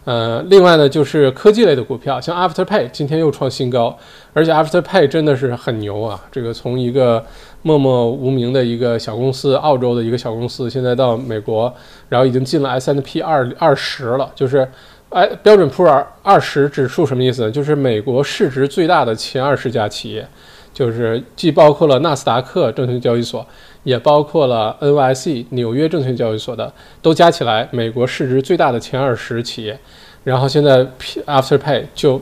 [0.06, 3.98] 呃，另外呢，就是科技类的股票，像 Afterpay 今天又创新高，
[4.32, 6.24] 而且 Afterpay 真的是很牛啊！
[6.30, 7.24] 这个从一个
[7.62, 11.74] 默默无名的一个小公司，澳洲的一个小公司，现在到美国，
[12.08, 14.68] 然后已经进了 S&P 二二十了，就是
[15.08, 17.50] 哎标准普尔二十指数什么意思？
[17.50, 20.24] 就是美国市值最大的前二十家企业，
[20.72, 23.44] 就是既包括了纳斯达克证券交易所。
[23.86, 29.78] 也包括了 NYC 纽约证券交易所的，都加起来，美国市值最大的前二十企业，
[30.24, 30.84] 然后现在
[31.24, 32.20] Afterpay 就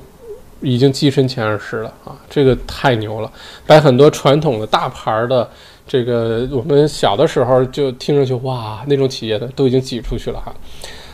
[0.61, 3.33] 已经跻身前二十了啊，这个太牛了，
[3.67, 5.49] 把很多传统的大牌的
[5.89, 10.55] 这个我们小的时候就听上去哇那种企业的都已经挤出去了哈，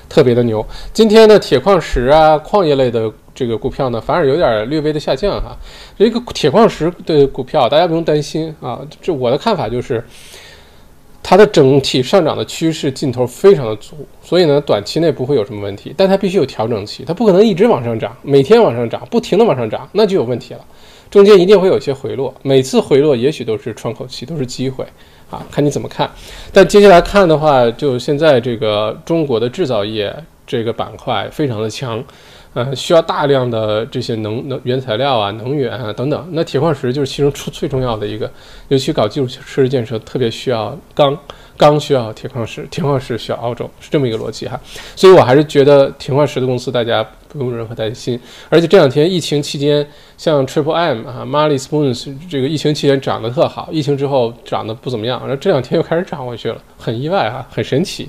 [0.09, 0.67] 特别的牛。
[0.93, 3.09] 今天的铁矿石啊，矿业类的
[3.41, 5.57] 这个股票呢，反而有点略微的下降哈。
[5.99, 10.05] 这个铁矿石的股票大家不用担心啊，这我的看法就是。
[11.23, 15.95] 它的整体上涨的趋势劲头非常的足，所以呢，短期内不会有什么问题。
[15.97, 20.61] 但它必须有调整期，它不可能一直往上涨，每天往上涨，不停的往上涨，那就有问题了。
[21.11, 24.85] 中间一定会有一些回落，每次回落也许都是窗口期，都是机会
[25.31, 26.11] 啊，看你怎么看。
[26.53, 30.13] 但接下来看的话，就现在这个中国的制造业
[30.47, 32.03] 这个板块非常的强。
[32.53, 36.29] 呃，需要大量的这些能能原材料啊、能源啊等等。
[36.33, 38.29] 那铁矿石就是其中出最重要的一个，
[38.67, 41.17] 尤其搞基础设施建设，特别需要钢，
[41.57, 44.61] 钢需要铁矿石，铁矿石需要澳洲，是这么一个逻辑哈。
[44.97, 48.19] 所以我还是觉得铁矿石的公司大家不用任何担心。
[48.49, 49.87] 而且这两天疫情期间，
[50.17, 58.09] 像 Triple M 啊、Marley Spoons 这个疫情期间涨得特好，疫情之后涨得不怎么样，然后这两天又开始涨回去了，很意外哈，很神奇。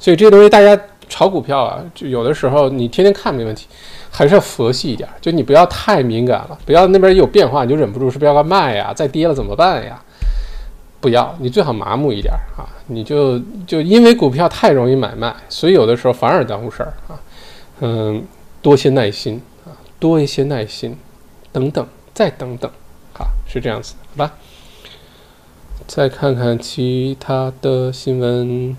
[0.00, 0.76] 所以这些东西大家。
[1.08, 3.66] 炒股票啊，就有的时候你天天看没问题，
[4.10, 8.92] 还是要佛系一点，就你不要太敏感了，不要那边有变化你就忍不住是不是要卖呀？
[8.94, 10.02] 再跌了怎么办呀？
[11.00, 12.66] 不要，你最好麻木一点啊！
[12.88, 17.14] 你就就因为股票太容易买卖，所以有的时候反而耽误事儿啊。
[17.80, 18.24] 嗯，
[18.60, 20.98] 多些耐心啊，多一些耐心，
[21.52, 22.68] 等等，再等等，
[23.12, 24.34] 好，是这样子，好吧？
[25.86, 28.76] 再看看其他的新闻。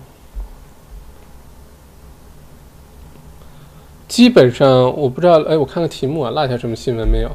[4.10, 7.30] 基本上我不知道，哎，我看看题目啊，落下什么新闻没有？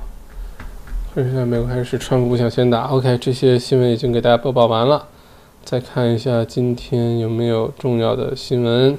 [1.16, 2.82] 现在没有，还是川普不想先打。
[2.88, 5.08] OK，这些新闻已经给大家播报完了。
[5.64, 8.98] 再看一下今天有没有重要的新闻。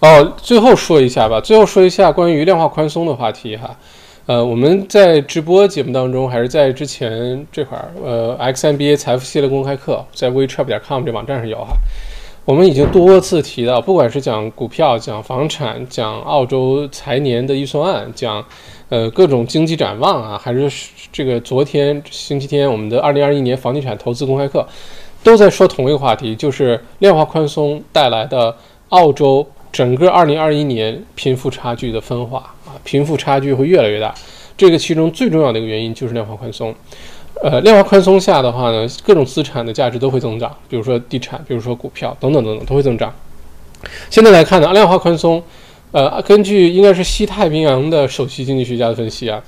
[0.00, 3.76] 哦，最后说一下吧，最后说一下关于量化宽松的话题哈。
[4.26, 11.76] 呃，我们在直播节目当中，还是在之前这块儿，呃，XMBA 财富系列公开课在 WeChat 点 com 这网站上有哈。
[12.46, 18.44] 我们已经多次提到，不管是讲股票、讲房产、讲澳洲财年的预算案、讲
[18.90, 20.70] 呃各种经济展望啊，还是
[21.10, 24.68] 这个昨天星期天我们的二零二一年房地产投资公开课，
[25.22, 28.54] 都在说同一个话题，就是量化宽松带来的
[28.90, 34.14] 澳洲整个二零二一年贫富差距的分化啊，贫富差距会越来越大。
[34.54, 36.74] 这个其中最重要的一个原因就是量化宽松。
[37.42, 43.12] 呃，量化宽松下的话呢，各种资产的价值都会增长，比如说地产，比如说股票等等等等都会增长。
[44.08, 45.42] 现在来看呢，量化宽松，
[45.90, 49.42] 呃，根据应该是西太平洋的首席经济学家的分析啊，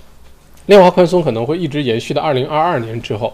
[0.66, 3.33] 量化宽松可能会一直延续到二零二二年之后，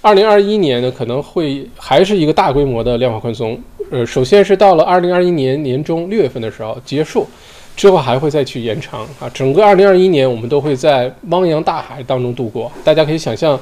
[0.00, 3.60] 二零二一年呢可能会还是一个大规模的量化宽松。
[3.92, 7.28] 呃，首先是到了二零二一年年中六月份的时候结束，
[7.76, 13.56] 之后还会再去延长啊，整个二零二一年我们都会在汪洋大海当中度过，大家可以想象。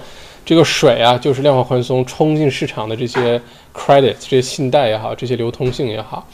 [0.48, 3.38] 这个水啊，就是量化宽松冲进市场的这些
[3.74, 6.26] credit，这些信贷也好，这些流通性也好，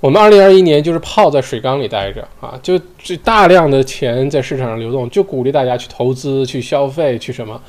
[0.00, 7.60] 我们二零二一年就是泡在水缸里待着啊，就这大量的钱在市场上流动，就鼓励大家去投资、去消费、去什么。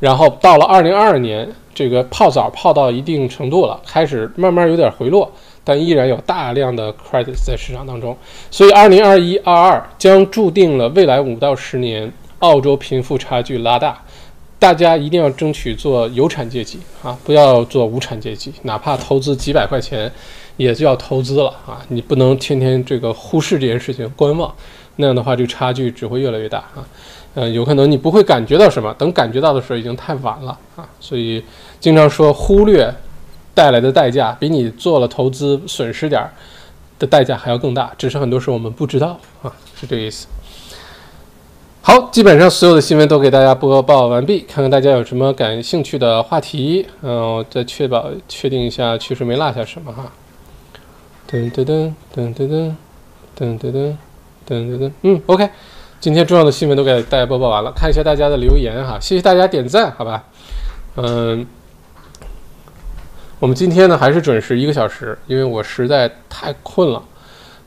[0.00, 5.32] 然后到了二零二二年，这个泡澡泡到一定程度了，开始慢慢有点回落，
[5.64, 8.14] 但依然有大量的 credit 在市场当中。
[8.50, 13.98] 所以二零二一、二二将注定了未来五到十年澳洲贫富差距拉大。
[14.58, 18.52] 大家一定要争取做有产阶级啊，不要做无产阶级。
[18.62, 20.10] 哪怕投资几百块钱，
[20.56, 21.80] 也就要投资了啊！
[21.88, 24.52] 你不能天天这个忽视这件事情，观望，
[24.96, 26.84] 那样的话，这个差距只会越来越大啊。
[27.34, 30.88] 呃，有可能你不会感觉到什么，等感觉到的时候已经太晚了啊。
[30.98, 31.40] 所以
[31.78, 32.92] 经常说忽略
[33.54, 36.32] 带来的代价，比你做了投资损失点儿
[36.98, 37.92] 的代价还要更大。
[37.96, 40.26] 只是很多时候我们不知道啊，是这个意思。
[41.80, 50.12] 好，基本上所有的新闻都给大家播报完毕，看看大家有什么感兴趣的话题，嗯，再确保确定一下确实没落下什么哈。
[51.30, 52.74] 噔噔噔噔噔噔
[53.38, 53.96] 噔噔
[54.46, 55.48] 噔噔噔，嗯，OK，
[55.98, 60.24] 今天重要的新闻都给大家播报完了，看一下大家的留言哈，谢谢大家点赞，好吧，
[60.96, 61.46] 嗯，
[63.38, 67.02] 我们今天呢还是准时一个小时，因为我实在太困了。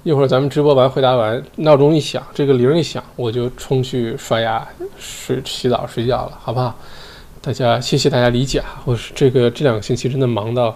[0.04, 6.76] 一会儿咱们直播完回答完，闹钟一响，这个铃一响，我就冲去刷牙、睡、洗澡、睡觉了，好不好？
[7.40, 8.82] 大家谢谢大家理解啊！
[8.86, 10.76] 我是这个这两个星期真的忙到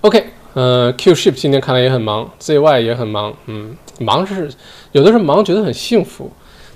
[0.00, 4.50] ，OK，呃，Q Ship 今天看来也很忙，ZY 也很忙，嗯，忙是
[4.90, 6.28] 有的时候忙觉得很幸福，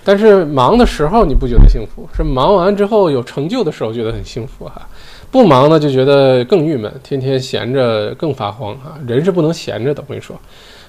[0.05, 4.89] 但是忙的时候你不觉得幸福，是忙完之后有成就的时候觉得很幸福哈。
[5.31, 8.97] 不忙呢就觉得更郁闷，天天闲着更发慌哈。
[9.09, 10.37] 人是不能闲着的，我跟你说。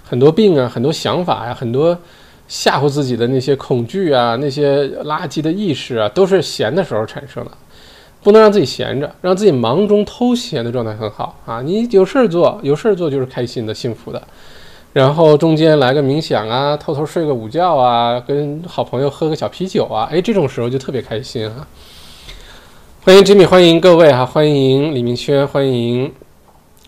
[0.08, 1.98] 很多病啊，很多想法呀，很多
[2.48, 7.52] 吓唬自己的那些恐惧啊，那些垃圾的意识啊，都是闲的时候产生的。
[8.24, 11.62] 不能让自己闲着，让自己忙中偷闲的状态很好啊。
[11.62, 14.22] 你有事儿做，有事儿做就是开心的、幸福的。
[14.92, 21.66] 然后中间来个冥想啊，偷偷睡个午觉啊，跟好朋友喝个小啤酒啊，哎，这种时候就特别开心哈。
[23.04, 26.12] 欢迎 Jimmy，欢迎各位哈，欢迎李明轩，欢迎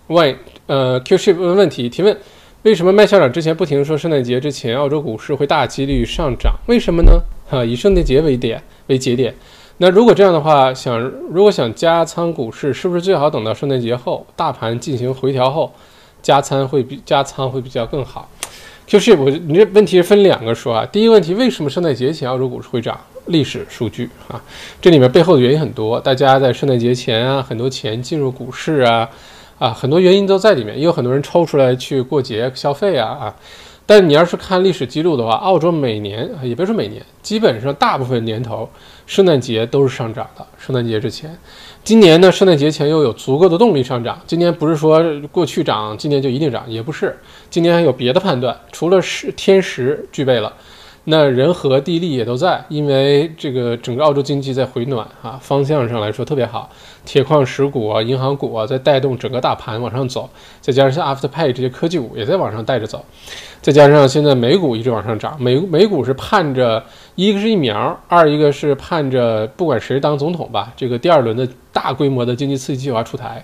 [0.08, 2.18] Y，呃，Q Ship 问问题提问。
[2.64, 6.54] 为什么麦校长之前不停说圣诞节之前澳洲股市会大几率上涨？
[6.68, 7.22] 为什么呢？
[7.50, 9.34] 哈，以圣诞节为点为节点。
[9.78, 15.72] 那如果这样的话，想如果想加仓股市，是不是最好等到圣诞节后大盘进行回调后
[16.22, 18.30] 加仓会比加仓会比较更好
[18.86, 20.86] 就是我你这问题是分两个说啊。
[20.86, 23.00] 第一个问题，为什么圣诞节前澳洲股市会涨？
[23.28, 24.42] 历史数据啊，
[24.82, 25.98] 这里面背后的原因很多。
[26.02, 29.10] 大家在圣诞节前啊，很多钱进入股市啊。
[29.60, 33.36] 啊，很多原因都在里面，也有很多人抽出来去过节消费啊啊！
[33.86, 38.70] 但你要是看历史记录的话，澳洲每年也别说每年，基本上大部分年头
[39.06, 40.46] 圣诞节都是上涨的。
[40.58, 41.38] 圣诞节之前，
[41.84, 44.18] 今年呢，圣诞节前又有足够的动力上涨。
[44.26, 47.18] 今年不是说过去涨，今年就一定涨，也不是。
[47.50, 50.54] 今年还有别的判断，除了是天时具备了。
[51.10, 56.70] 那人和地利也都在，因为这个整个澳洲经济在回暖啊，方向上来说特别好，
[57.04, 60.30] 铁矿石股啊、银行股啊在带动整个大盘往上走，
[60.62, 63.04] 再加上像 Afterpay 这些科技股也在往上带着走，
[63.60, 66.84] 再加上现在美股一直往上涨，美美股是盼着
[67.16, 73.44] 一个是疫苗，二一个是盼着不管谁当总统吧，这个第二轮的大规模的经济刺激计划出台，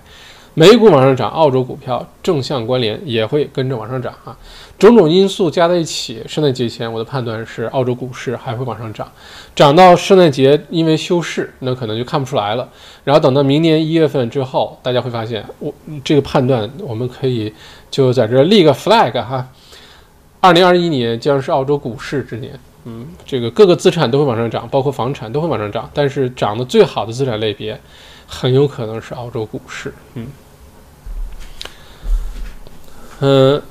[0.58, 4.34] 美股往上涨，澳洲股票正向关联也会跟着往上涨啊。
[4.78, 9.06] 种种因素加在一起，圣诞节前我的判断是澳洲股市还会往上涨，
[9.54, 12.66] 涨到圣诞节因为休市，那可能就看不出来了。
[13.04, 15.70] 然后等到明年一月份之后，大家会发现我
[16.02, 17.52] 这个判断我们可以
[17.90, 19.46] 就在这立个 flag 哈，
[20.40, 22.58] 二零二一年将是澳洲股市之年。
[22.86, 27.78] 嗯，这个各个资产都会往上涨，包括房产都会往上涨，但是涨得最好的资产类别，
[28.26, 29.92] 很有可能是澳洲股市。
[30.14, 30.26] 嗯，
[33.20, 33.62] 嗯，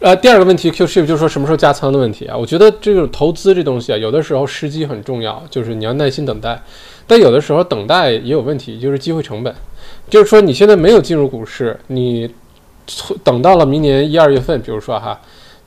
[0.00, 2.36] 呃，第二个问题，Q ship 就是说什么时候加仓的问题啊？
[2.36, 6.62] 我觉得这种投资这东西啊，有的时候时机很重要，就是你要耐心等待，
[7.06, 9.54] 但有的时候等待也有问题，就是机会成本，
[10.08, 12.30] 就是说你现在没有进入股市，你
[13.24, 15.20] 等到了明年一二月份，比如说哈。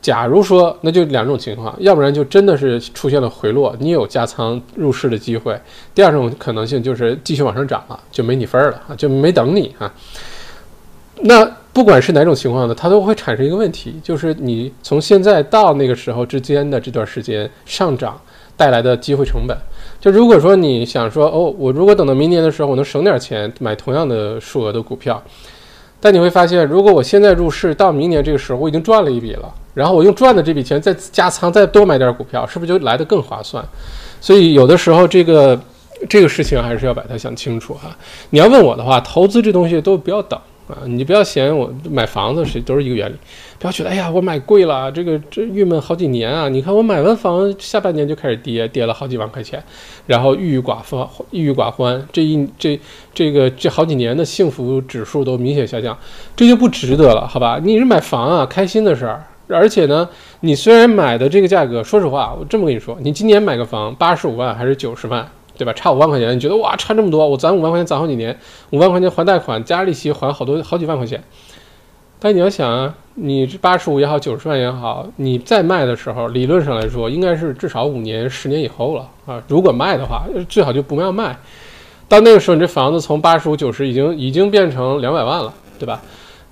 [0.04, 5.56] 假如说，那就两种情况，要不然就真的是出现了回落，你有加仓入市的机会；
[5.96, 9.90] 第二种可能性就是继续往上涨了，就没你份儿了啊，就没等你啊。
[11.22, 18.20] 那不管是哪种情况呢，它都会产生一个问题，就是你从现在到那个时候之间的这段时间上涨
[18.56, 19.58] 带来的机会成本。
[20.00, 25.22] 就如果说你想说，哦，我如果等到明年的时候，我能省点钱买同样的数额的股票。
[26.00, 33.66] 但你会发现，如果我现在入市，到明年这个时候我已经赚了一笔了，然后我用赚的这笔钱再加仓，再多买点股票，是不是就来得更划算？
[34.22, 35.60] 所以有的时候这个
[36.08, 37.98] 这个事情还是要把它想清楚哈。
[38.30, 40.38] 你要问我的话，投资这东西都不要等。
[40.68, 43.16] 啊，你不要嫌我买房子是都是一个原理，
[43.60, 46.48] 不要觉得哎呀我买贵了，这个这郁闷好几年啊！
[46.48, 49.62] 你看我买完房，下半年就开始跌，跌了好几万块钱，
[50.08, 52.80] 然后郁郁寡欢，郁郁寡欢，这一这
[53.14, 55.98] 这个这好几年的幸福指数都明显下降，
[56.36, 57.60] 这就不值得了，好吧？
[57.62, 60.08] 你是买房啊，开心的事儿，而且呢，
[60.40, 65.30] 你虽然买的这个价格，说实话，我这么跟你说，你今年买个房八十五万还是九十万？
[65.58, 65.74] 对吧？
[65.74, 67.28] 差五万块钱，你觉得哇，差这么多？
[67.28, 68.38] 我攒五万块钱攒好几年，
[68.72, 71.24] 五万块钱还贷款加利息还好多好几万块钱。
[72.20, 79.44] 但你要想啊，你这八十五也好，九十万也好，你再卖的时候，理论上来说应该是至少五年、十年以后了啊。
[79.48, 81.38] 如果卖的话，最好就不要卖。
[82.08, 86.02] 到那个时候，你这房子从八十五、九十已经已经变成两百万了，对吧？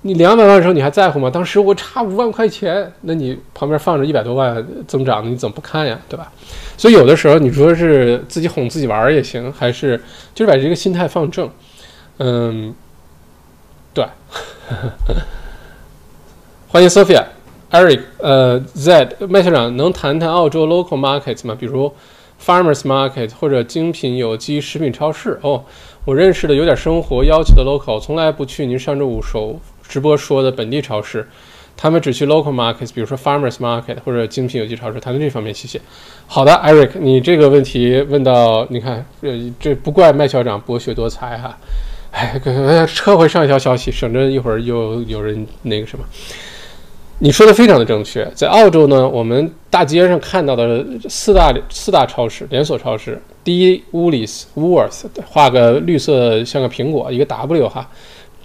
[0.04, 1.30] 你两百万的时候你还在乎吗？
[1.30, 6.00] 当时我差五万块钱，那你旁边放着一百多万增长的，你怎么不看呀？
[6.10, 6.32] 对吧？
[6.76, 10.02] 所以有的时候你说是自己哄自己玩也行，还是
[10.34, 11.48] 就是把这个心态放正。
[12.18, 12.74] 嗯，
[13.94, 14.04] 对。
[16.68, 17.24] 欢迎 Sophia、
[17.70, 21.56] Eric、呃 Z 麦校长，能谈谈澳洲 local markets 吗？
[21.60, 21.94] 比如
[22.44, 25.38] farmers market 或者精品有机食品超市？
[25.44, 25.64] 哦，
[26.06, 29.60] 我认识的有点生活要求的 local，从来不去您上周五首。
[29.92, 31.28] 直播说的本地超市，
[31.76, 35.82] 他们只去 local markets，比如说 farmers market 或者精品有机超市，谈论这方面，谢谢。
[36.28, 41.58] 好的，Eric，你这个问题问到，你看，这这不怪麦校长博学多才哈。
[42.12, 42.40] 哎，
[42.88, 46.06] 撤回上一条消息，省着一会儿又有人那个什么。
[47.20, 57.90] 你说的非常的正确，在澳洲呢，我们大街上看到的四大四大超市连锁超市，第一 Woolies，Woolworths，画个绿色像个苹果，一个 W 哈。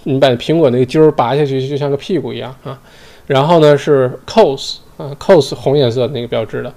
[0.07, 2.79] 你把苹果那个揪儿拔下去，就像个屁股一样啊。
[3.25, 6.73] 然后呢是 COS 啊，COS 红颜色那个标志的。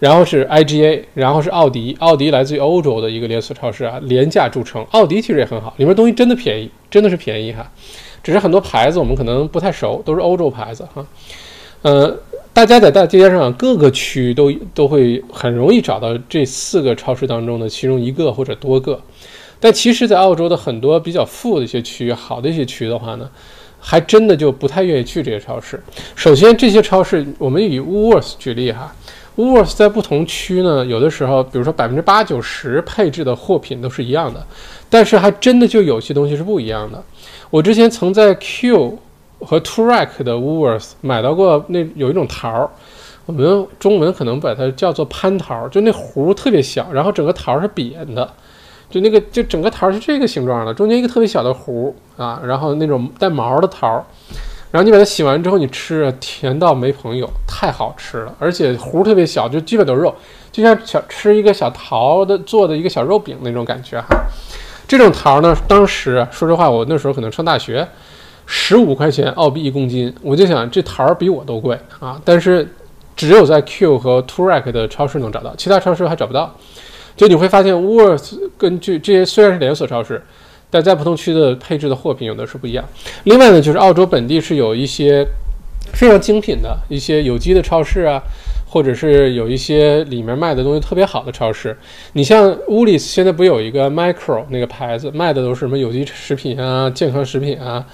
[0.00, 1.96] 然后是 IGA，然后是奥迪。
[2.00, 4.84] 奥迪来自于欧洲的一个连锁超市啊，廉价著称。
[4.90, 7.70] 奥迪其实也很好，里面东西真的便宜，真的是便宜哈。
[8.20, 11.06] 只是很多牌子我们可能不太熟，都是欧洲牌子哈。
[11.82, 12.16] 呃，
[12.52, 19.00] 大家在大街上各个区都都会很容易找到这四个超市当中的其中一个或者多个。
[19.62, 23.30] 但其实，在澳洲的很多比较富的一些区域、好的一些区的话呢，
[23.78, 25.80] 还真的就不太愿意去这些超市。
[26.16, 28.92] 首先，这些超市，我们以 Woolworths 举例哈
[29.36, 34.44] ，Woolworths 在不同区呢，有的时候，比如说百分之八九十配置的货品都是一样的，
[34.90, 37.00] 但是还真的就有些东西是不一样的。
[37.48, 38.98] 我之前曾在 Q
[39.38, 42.68] 和 Track 的 Woolworths 买到过那有一种桃儿，
[43.26, 48.28] 我们中文可能把它叫做蟠桃，就那核特别小，然后整个桃是扁的。
[48.92, 54.04] 就那个，就整个桃是这个形状的，中间一个特别小的核啊，然后那种带毛的桃，
[54.70, 60.14] 然后你把它洗完之后，你吃，甜到没朋友，太好吃了，而且核特别小，就基本都是肉，
[60.52, 64.08] 就像小吃一个小桃的做的一个小肉饼那种感觉哈。
[64.86, 67.88] 这种桃呢，当时说实话，我那时候可能上大学，
[68.44, 72.68] 十五块钱澳币一公斤，我就想这桃比我都贵啊，但是
[73.16, 76.54] 只有在 Q 和 t u r a k 的超市能找到，其他超市还找不到。
[77.16, 80.22] 就你会发现，Woolworths 根据这些虽然是连锁超市，
[80.70, 82.84] 但在不同区的配置的货品有的是不一样。
[83.24, 85.26] 另外呢，就是澳洲本地是有一些
[85.92, 88.22] 非常精品的一些有机的超市啊，
[88.66, 91.76] 或者是有一些里面卖的东西特别好的超市。
[92.14, 97.84] 你像 Woolies 现在不有一个 Micro 那个牌子，卖的都是什么有机食品啊、健康食品啊。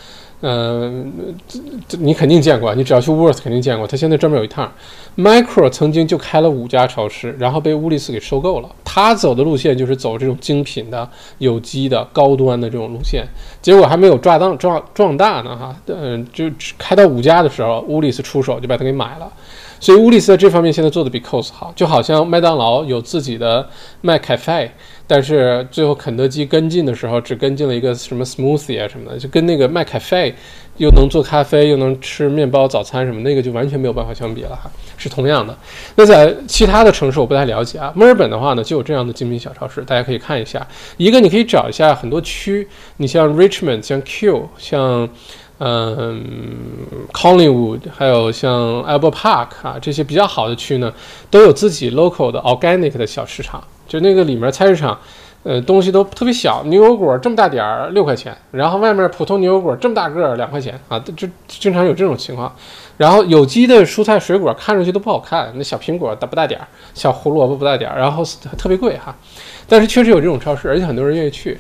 [0.41, 3.87] 嗯，这这你肯定见过，你只要去 Worth 肯定见过。
[3.87, 4.73] 他现在专门有一趟
[5.17, 8.69] ，Micro 曾经就开了五家超市，然后被乌里斯给收购了。
[8.85, 13.27] 他走的路线就是走这种精品的、有机的、高端的这种路线，
[13.61, 16.45] 结果还没有壮大壮壮大呢，哈，嗯，就
[16.79, 19.31] 开到五家的时候，乌里斯出手就把它给买了。
[19.81, 23.69] 所以乌利斯在这方面现在做的比 Cos 好，就好像麦当劳有自己的
[24.01, 24.71] 麦咖啡。
[25.11, 30.35] 但是最后肯德基跟进的时候，只跟进了一个什么 smoothie 啊什么的，就跟那个麦咖啡
[30.77, 35.57] 又能做咖啡又能吃面包早餐什么，那个就完全没有办法相比了哈，是同样的。
[35.97, 40.67] 那在其他的城市我不太了解啊，墨尔本的话呢就有这样的精品小超市，大家可以看一下。
[40.99, 42.69] 一个你可以找一下很多区，
[42.99, 45.09] 你像 Richmond、像 Q、像
[45.59, 46.25] 嗯
[47.13, 48.53] Collingwood，还有像
[48.85, 50.93] Albert Park 啊这些比较好的区呢，
[51.31, 53.63] 都有自己 local 的 organic 的小市场。
[53.87, 54.99] 就那个里面菜市场，
[55.43, 62.55] 呃，东西都特别小，牛油果这么大点儿六块钱，然后外面普通牛油果这么大个儿两块钱啊，就经常有这种情况。
[62.99, 68.23] 然后有机的蔬菜水果看上去都不好看，那小苹果大不大点儿，小胡萝卜不大点儿，然后
[68.57, 69.17] 特别贵哈。
[69.67, 71.59] 但是确实有这种超市，而且很多人愿意去。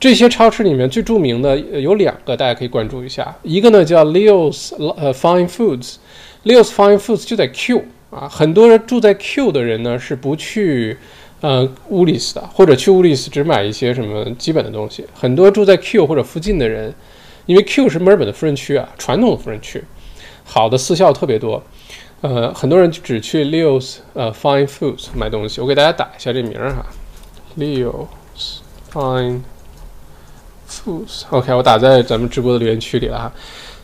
[0.00, 3.34] 这些超市里面最著名的有两个，大家可以关注一下。
[3.42, 10.96] 一个呢叫 Leo's 呃 Fine Foods，Leo's Fine Foods 就在 Q 啊，很多人住在 Q 的人呢是不去。
[11.40, 15.04] 呃，乌里斯的，或者去乌里斯只买一些什么基本的东西。
[15.14, 16.92] 很多住在 Q 或者附近的人，
[17.46, 19.80] 因为 Q 是墨尔本的富人区啊，传统的富人区，
[20.42, 21.62] 好的私校特别多。
[22.22, 25.60] 呃，很多人只去 Leo's 呃 Fine Foods 买东西。
[25.60, 26.84] 我给大家打一下这名儿哈
[27.56, 28.58] ，Leo's
[28.92, 29.42] Fine
[31.30, 33.32] OK，我打在咱们直播的留言区里了哈。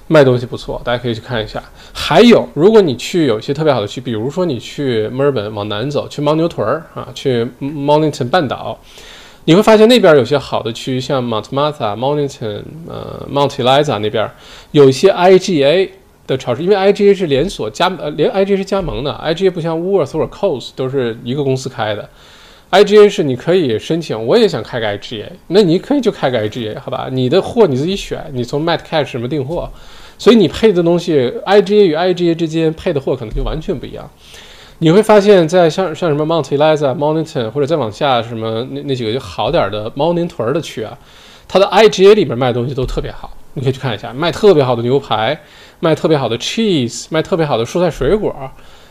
[0.06, 1.62] 卖东西不错，大家可以去看一下。
[1.94, 8.78] 还有，如果你去有一些特别好的区，比如说你去墨尔本往南走，去牦牛屯儿啊，去 Mornington 半岛，
[9.46, 14.30] 你会发现那边有些好的区，像 Mount Martha、Mornington、呃 Mount Eliza 那边
[14.72, 15.88] 有一些 IGA
[16.26, 22.06] 的超市，因为 IGA 是连锁加呃连 IGA 是加盟的，IGA 不像 Woolworth 或者 Coles 都是一个公司开的。
[22.74, 27.08] IGA 是你可以申请，我也想开个 IGA，那你可以就开个 IGA，好吧？
[27.08, 29.70] 你的货你自己选，你从 Mat Cash 什么订货，
[30.18, 34.10] 所以你配的东西 IGA 与 IGA 之间配的货可能就完全不一样。
[34.78, 40.98] 你会发现在像像什么 Mount Eliza、Mornington 或者再往下什么那那几个就好点的 Morning 屯的区啊，
[41.46, 45.38] 它的 IGA 里面卖东西都特别好，你可以去看一下，卖特别好的牛排，
[45.78, 48.34] 卖特别好的 cheese，卖特别好的蔬菜水果，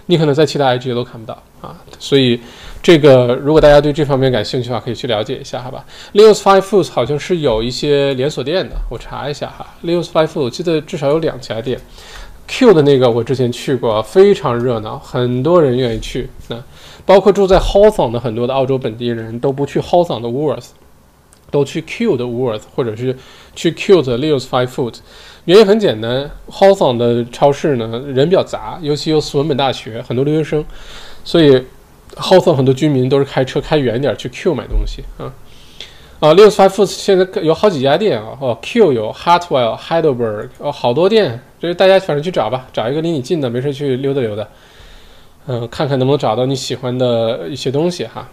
[0.06, 2.40] 你可能在其他 IG 都看不到啊，所以。
[2.84, 9.66] 这个如果大家对这方面感兴趣的话，可以去了解一下，好吧？Leo's Five Foods 好像是有一些连锁店的，我查一下哈。
[9.86, 11.80] Leo's Five Foods 我记得至少有两家店。
[12.46, 16.30] Q 的那个我之前去过，非常热闹，很多人愿意去。
[16.50, 16.62] 那
[17.06, 20.66] 包括住在 Hawthorn 的很多的澳洲本地人都不去 Hawthorn 的 Worth，
[21.50, 23.18] 都去 Q 的 Worth，或者是
[23.56, 24.98] 去 Q 的 Leo's Five Foods。
[25.46, 30.66] 原因很简单，Hawthorne 的超市呢人比较杂，尤其有斯文本大学，很多留学生，
[31.24, 31.64] 所以。
[32.16, 35.34] 后方很多居民都是开车开远点去 Q 买东西啊
[36.20, 44.48] 啊，Leo's Five Foods 现在有好几家店啊，哦，Q 有 Hartwell、Heidelberg 哦，好多店，就是大家反正去找吧，找一个离你近的，没事去溜达溜达，
[45.48, 48.30] 嗯，看看能不能找到你喜欢的一些东西哈。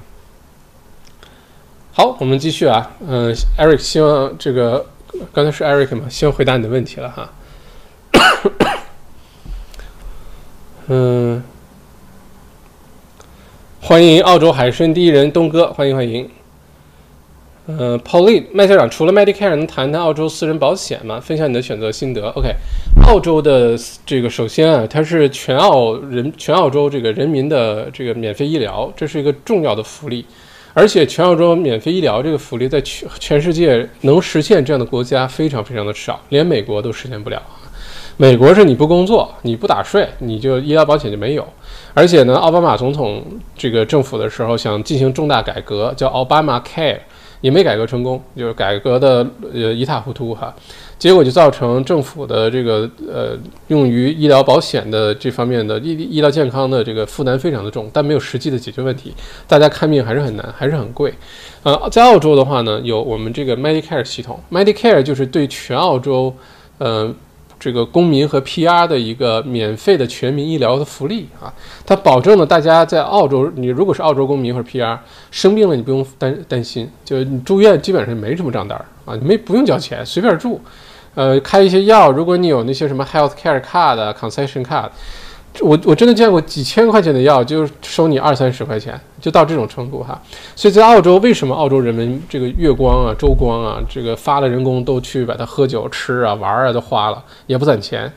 [1.94, 4.84] 好，我们继续啊，嗯，Eric 希望这个
[5.32, 7.32] 刚才是 Eric 嘛，先回答你的问题了哈。
[10.88, 11.42] 嗯。
[13.82, 16.30] 欢迎澳洲海参第一人东哥，欢迎欢迎。
[17.66, 21.18] 嗯，Pauline 麦校长，除了 Medicare，能谈谈澳洲私人保险吗？
[21.18, 22.28] 分享你的选择心得。
[22.30, 22.54] OK，
[23.06, 30.24] 澳洲的这个首先啊，它是全澳人全澳洲这个人民的这个免费医疗，这是一个重要的福利。
[30.72, 37.42] 而且全澳洲免费医疗这个福利，在全全世界能实现这样的国家非常非常的少，连美国都实现不了。
[38.16, 41.46] 美国是你不工作，你不打税，你就医疗保险就没有。
[41.94, 43.24] 而且呢，奥巴马总统
[43.56, 46.98] 这个政府的时候想进行重大改革，叫奥巴马 Care，
[47.40, 50.54] 也没改革成功，就是改革的呃一塌糊涂哈。
[51.00, 53.36] 结果就造成政府的这个呃
[53.68, 59.12] 用于医疗保险的这方面的医医疗健康的这个负担非常的重，但没有实际的解决问题，
[59.48, 61.12] 大家看病还是很难，还是很贵。
[61.62, 66.32] 呃，在澳洲的话呢，有我们这个 Medicare 系统，Medicare 就是对全澳洲，
[66.78, 67.12] 呃。
[67.62, 71.52] 这个公民和 PR 的一个免费的全民医疗的福利啊，
[71.84, 74.96] 它保证了大家在澳洲，你如果是澳洲公民或者 PR
[75.30, 80.58] 生病了，你不用担担心，就你住院基本上没什么账单啊，没不用交钱，随便住，
[81.14, 84.88] 呃，开一些药，如果你有那些什么 Health Care Card、Concession Card，
[85.60, 90.20] 我我真的见过几千块钱的药，就收你二三十块钱，就到这种程度哈。
[90.54, 98.10] 所以在澳洲，为什么澳洲人们这个月光啊、周光啊，这个发了人工都去把它喝酒、吃啊、玩啊都花了，也不攒钱，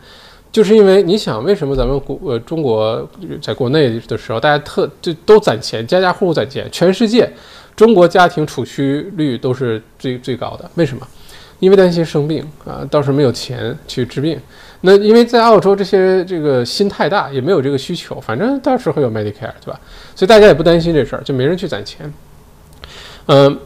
[0.52, 3.10] 就是因为你想，为什么咱们国呃中国
[3.42, 7.28] 在国内的时候，大家特就都攒钱，家家户户攒钱，全世界
[7.76, 11.06] 中国家庭储蓄率都是最最高的，为什么？
[11.60, 14.40] 因为担心生病啊，到时候没有钱去治病。
[14.86, 19.80] 那因为在澳洲这些这个心太大，也没有这个需求，反正到时候有 Medicare，对吧？
[20.14, 22.14] 所以大家也不担心这事儿，就没人去攒钱。
[23.28, 23.58] 嗯，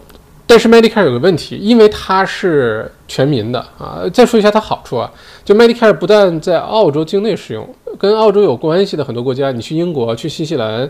[0.45, 4.03] 但是 Medicare 有个问题，因为它是全民的啊。
[4.13, 5.11] 再说一下它好处啊，
[5.43, 7.67] 就 Medicare 不但在澳洲境内使用，
[7.97, 10.87] 跟澳洲有关系的很多国家，你去英国、去新西兰、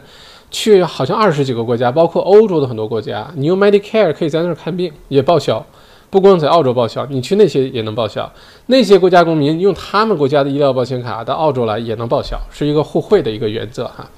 [0.51, 5.65] 去好像二十几个国家，包括欧洲的很多国家，你用 Medicare 可以在那儿看病，也报销。
[6.09, 8.31] 不光在澳洲报销，你去那些也能报销。
[8.67, 14.09] 那些国家公民用他们国家的医疗保险卡到澳洲来也能报销，是一个互惠的一个原则哈。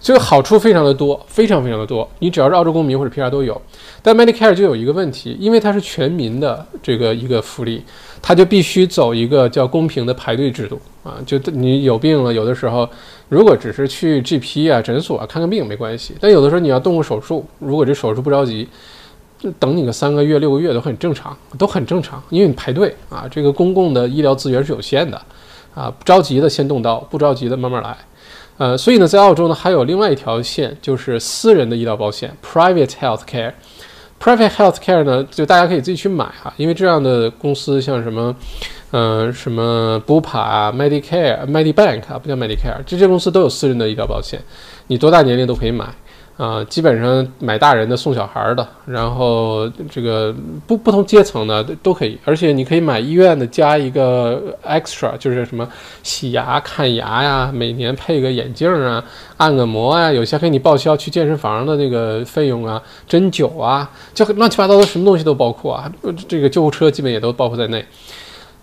[0.00, 2.08] 所以好处非常的多，非常非常的多。
[2.20, 3.60] 你只要是澳洲公民或者 PR 都有。
[4.00, 7.82] 但 Medicare 就有一个问题，因为它是全民的这个一个福利，
[8.22, 11.18] 它就必须走一个叫公平的排队制度啊。
[11.26, 12.88] 就你有病了，有的时候
[13.28, 18.68] 如果只是去 GP 啊诊所啊看个病没关系，但有的时候你要动个手术，如果这手术不着急。
[19.58, 23.26] 等你个三个月、六个月都很正常，都很正常，因为你排队啊。
[23.30, 25.20] 这个公共的医疗资源是有限的，
[25.74, 27.96] 啊，不着急的先动刀，不着急的慢慢来。
[28.56, 33.52] 呃，所以呢，在澳洲呢，还有另外一条线，就是私人的医疗保险 （private health care）。
[34.20, 38.34] private health care 呢，就大家可以自己去买哈，因为这样的公司像什么，
[38.90, 44.42] 嗯，什么 Bupa、Medicare、Medibank 啊，不叫 Medicare，这些公司都有私人的医疗保险，
[44.88, 45.86] 你多大年龄都可以买。
[46.38, 50.32] 啊，基本上买大人的送小孩的，然后这个
[50.68, 55.68] 不不同阶层的都可以，而且你可以买医院的加一个 extra，就是什么
[56.04, 59.02] 洗牙、看牙呀，每年配个眼镜啊，
[59.36, 65.90] 按个摩啊，有些给你报销去健身房的那个费用啊，针灸啊，就乱七八糟的什么东西都包括啊，
[66.28, 67.84] 这个救护车基本也都包括在内。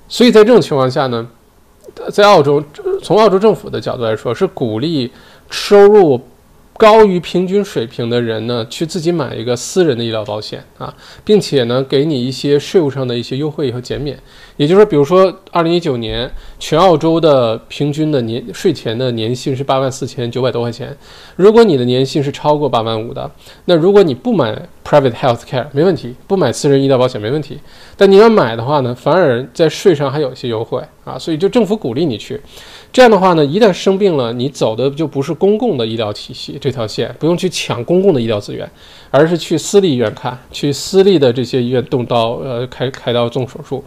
[0.08, 1.28] 所以在这种情况下呢，
[2.10, 2.64] 在澳洲，
[3.04, 5.12] 从澳洲政府的角度来说，是鼓励
[5.50, 6.22] 收入。
[6.78, 14.20] 高于平均水平的人呢，去自己买一个私人的医疗保险啊，并且呢，给你一些税务上的一些优惠和减免。
[14.58, 20.96] 也就是说，比如说，二零一九年全澳洲的平均的年税前的年薪是八万四千九百多块钱。
[21.38, 23.30] 如果你的年薪是超过八万五的，
[23.66, 27.58] 那如果你不买 private health care 没问题，不买私人医疗保险没问题。
[27.96, 32.42] 但你要买的话呢，反而在税上还有一些优惠啊，所以就政府鼓励你去。
[32.96, 38.72] 这样的话呢，一旦生病了，你走的就不是公共的医疗体系这条线，不用去抢公共的医疗资源，
[39.12, 43.84] 而是去私立医院看，去私立的这些医院动刀，呃，开开刀动手术。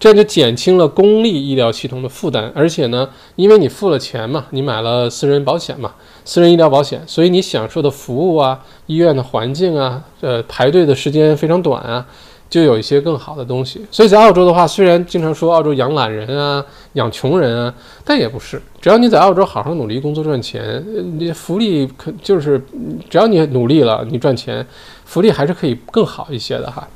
[0.00, 5.92] 这样就减轻了公立医疗系统的负担，而且呢，因为你付了钱嘛，你买了私人保险嘛，
[6.24, 12.06] 私人医疗保险，所以你享受的服务啊，医院的环境啊，呃，排队的时间非常短啊，
[12.48, 13.84] 就有一些更好的东西。
[13.90, 17.74] 所以在澳洲的话，虽然经常说澳洲养懒人啊，养穷人啊，
[18.04, 20.84] 但也不是，只要你在澳洲好好努力工作赚钱，
[21.18, 22.60] 你福利可就是，
[23.08, 24.66] 只要你努力了，你赚钱，
[25.04, 26.86] 福利还是可以更好一些的哈。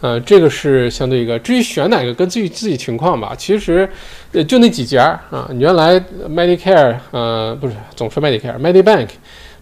[0.00, 1.36] 呃，这个是相对一个。
[1.40, 3.34] 至于选哪个，根据自己情况吧。
[3.36, 3.88] 其实，
[4.30, 5.50] 呃，就那几家啊。
[5.58, 9.08] 原来 Medicare，呃，不是总说 Medicare，Medibank、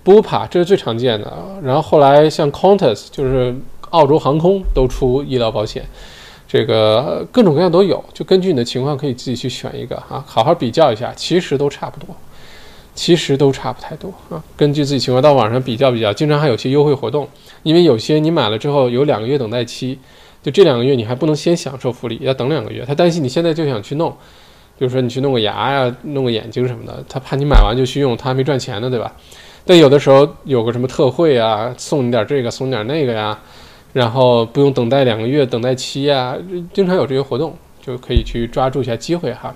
[0.05, 1.33] Bupa，这是最常见的。
[1.63, 3.57] 然后后来像 Qantas，就是
[3.91, 5.85] 澳洲航空都出医疗保险，
[6.47, 8.03] 这个各种各样都有。
[8.13, 11.13] 就根据你的情况，可以自己去选一个啊，好好比较一下。
[11.15, 12.15] 其实都差不多，
[12.95, 14.43] 其实都差不太多啊。
[14.57, 17.29] 根据自己情况到网上比较比较，经常还有些优惠活动。
[17.63, 19.99] 因为有些你买了之后有两个月等待期。
[20.43, 22.85] 就这两个月你还不能先享受福利，要等两个月。
[22.87, 24.09] 他担心你现在就想去弄，
[24.79, 29.13] 比如说你去弄个牙呀、弄个眼睛什么的，他怕你买完就去用，他还没赚钱呢，对吧？
[29.65, 33.37] 但有的时候有个什么特惠啊，送你点这个，送你点那个呀，
[33.97, 36.37] 然后不用等待两个月等待期呀，
[36.75, 39.55] 经常有这些活动，就可以去抓住一下机会哈。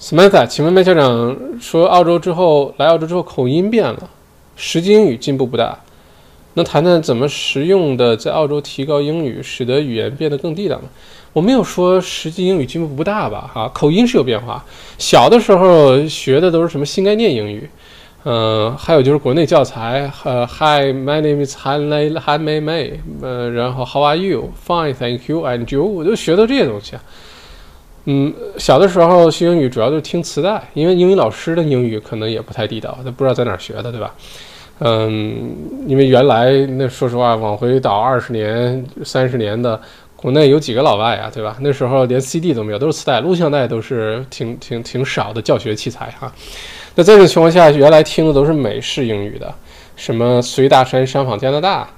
[0.00, 4.08] Samantha，请问麦校长说澳洲之后来澳洲之后口音变了，
[4.56, 5.80] 实际英语进步不大。
[6.54, 10.84] 那谈谈怎么实用的在澳洲提高英语，使得语言变得更地道呢？
[11.34, 13.50] 我没有说实际英语进步不大吧？
[13.52, 14.64] 哈，口音是有变化。
[14.96, 17.68] 小的时候学的都是什么新概念英语，
[18.24, 27.02] 嗯，还有就是国内教材，呃，Hi，my name is Han Lei Han Mei Mei，呃，然后 How are you？Fine，thank you，and you，我就学到这些东西啊。
[28.04, 34.14] 嗯，小的时候学英语主要就是听磁带，因为英语老师的英语可能也不太地道，他不知道在哪儿学的，对吧？
[34.78, 35.50] 嗯，
[35.88, 39.80] 因为原来那说实话，往回倒二十年、三十年的
[40.14, 41.56] 国内有几个老外啊，对吧？
[41.60, 46.32] 那时候连 CD 都没有，都是磁带，录像带都是挺挺挺少的教学器材哈。
[46.94, 49.54] 那在这种情况下，原来听的都是美式英语的，
[49.96, 51.88] 什么随大山商访加拿大，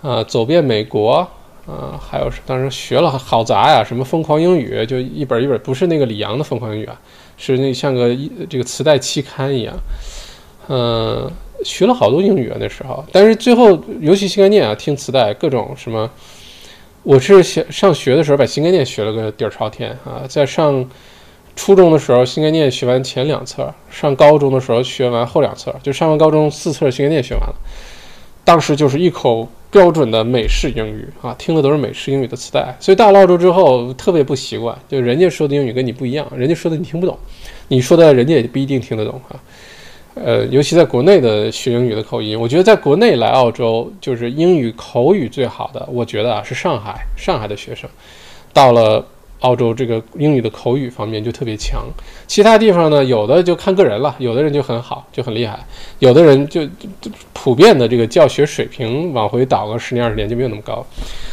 [0.00, 1.26] 啊，走遍美国，
[1.66, 6.96] 啊，还有当时学了好杂呀，什么疯狂英语，就一本一本，不是那个李阳的疯狂英语啊，
[7.36, 9.74] 是那像个一这个磁带期刊一样，
[10.68, 11.28] 嗯，
[11.64, 13.04] 学了好多英语啊那时候。
[13.10, 16.08] 但是最后，尤其新概念啊，听磁带各种什么，
[17.02, 20.88] 我是上上学的时候把新概念学了个底儿朝天啊，在上。
[21.56, 27.54] 初中的时候，新概念学完前两册；上高中的时候学完后两册，就上完高中四册新概念学完了。
[28.44, 32.76] 当时就是一口标准的美式英语啊，听的都是美式英语的磁带。
[32.78, 37.16] 所以到了澳洲之后特别不习惯，就人家说的英语跟你不一样，人家说的你听不懂，
[37.68, 39.40] 你说的人家也不一定听得懂啊。
[40.14, 47.88] 呃，尤其在国内的学英语的口音，我觉得在国内来澳洲就是英语口语最好的，我觉得啊是上海，上海的学生
[48.52, 49.06] 到了。
[49.44, 51.84] 澳洲这个英语的口语方面就特别强，
[52.26, 55.58] 其他地方呢，有的就看个人了，有的人就很好，就很厉害，
[55.98, 56.66] 有的人就
[57.34, 60.84] 普遍的这个教学水平往回倒个十年二十年就没有那么高，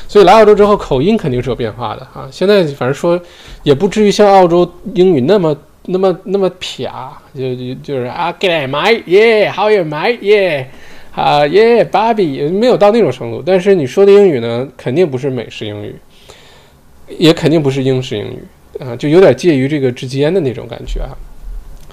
[0.09, 2.27] 所以来澳洲之后口音肯定是有变化的啊。
[2.29, 3.17] 现在反正说
[3.63, 5.55] 也不至于像澳洲英语那么
[5.85, 6.91] 那么那么撇，
[7.33, 10.65] 就就就是啊，Get my yeah，How you my yeah，
[11.15, 15.95] 啊 yeah，Bobby，没有到那种程度，但是你说的英语呢，肯定不是美式英语。
[17.17, 18.43] 也肯定不是英式英语
[18.79, 21.11] 啊，就有点介于这个之间的那种感觉啊。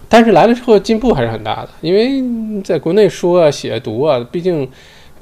[0.09, 4.67] 但是来了之后进步还是很大的，因为在国内说啊、写、读啊，毕竟，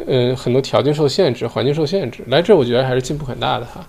[0.06, 2.22] 呃，很多条件受限制，环境受限制。
[2.28, 3.84] 来这我觉得还是进步很大的哈。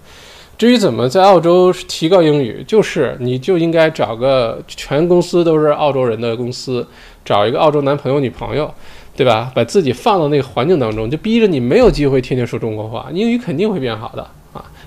[0.57, 6.87] 至于怎么在澳洲提高英语，就是你就应该找个全公司都是澳洲人的公司，
[7.23, 8.73] 找一个澳洲男朋友、女朋友，
[9.15, 9.51] 对吧？
[9.53, 14.27] 把自己放到那个环境当中，就逼着你没有机会天天说中国话，英语肯定会变好的。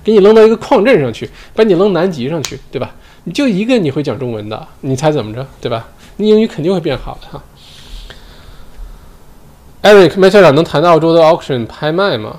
[0.02, 2.90] 给你扔到一个矿镇上去，把你扔南极上去，对吧？
[3.24, 5.86] 你就一个你会讲中文的，你猜怎么着，对吧？
[6.16, 7.42] 你英语肯定会变好的哈。
[9.82, 12.38] Eric 麦校长能谈到澳洲的 auction 拍卖吗？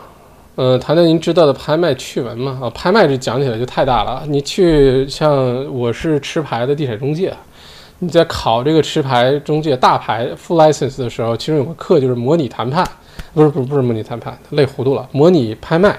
[0.56, 2.60] 嗯，谈谈您知道的拍卖趣闻吗？
[2.62, 4.24] 啊，拍卖这讲起来就太大了。
[4.28, 5.34] 你去像
[5.74, 7.34] 我是持牌的地产中介，
[8.00, 12.88] 你在考这个持牌中介大牌 full license 的时候，其中有个课就是模拟谈判，
[13.34, 15.98] 不是不是不是模拟谈判，累糊涂了，模拟拍卖。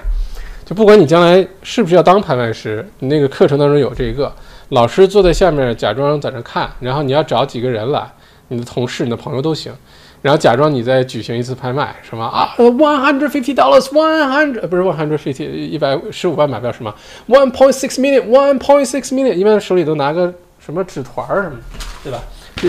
[0.65, 4.33] 就不管你将来是不是要当拍卖师，你那个课程当中有这一个
[4.69, 8.09] 老师坐在下面假装在那看，然后你要找几个人来，
[8.47, 9.73] 你的同事、你的朋友都行，
[10.21, 16.95] 然后假装你在举行一次拍卖，什么啊，one hundred fifty dollars，one hundred 不是 one hundred fifty 一百十五万买不了什么
[17.27, 21.57] ，one point six million，one point six million，一般手里都拿个什么纸团儿什么，
[22.03, 22.19] 对吧？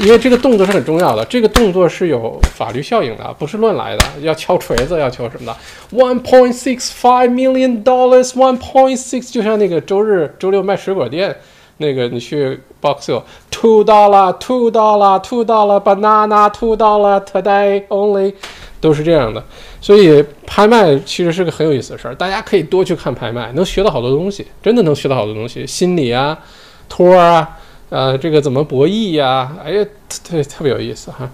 [0.02, 4.04] 因为这个动作是很重要的，这个动作是有法律效应的，不是乱来的。
[4.20, 5.56] 要敲锤子，要敲什么的
[5.96, 11.36] ？One point six five million dollars, one point six，就像那个周日、周六卖水果店，
[11.78, 18.34] 那个你去 Boxer，two dollar, two dollar, two dollar banana, two dollar today only，
[18.80, 19.42] 都是这样的。
[19.80, 26.38] 所以拍卖其实是个很有意思的事儿，大家可以多去看拍卖，能学到好多东西，真的能学到好多东西，心理啊，
[26.88, 27.58] 托啊。
[27.94, 29.56] 呃，这个怎么博弈呀？
[29.64, 29.86] 哎呀，
[30.24, 31.30] 特特别有意思哈！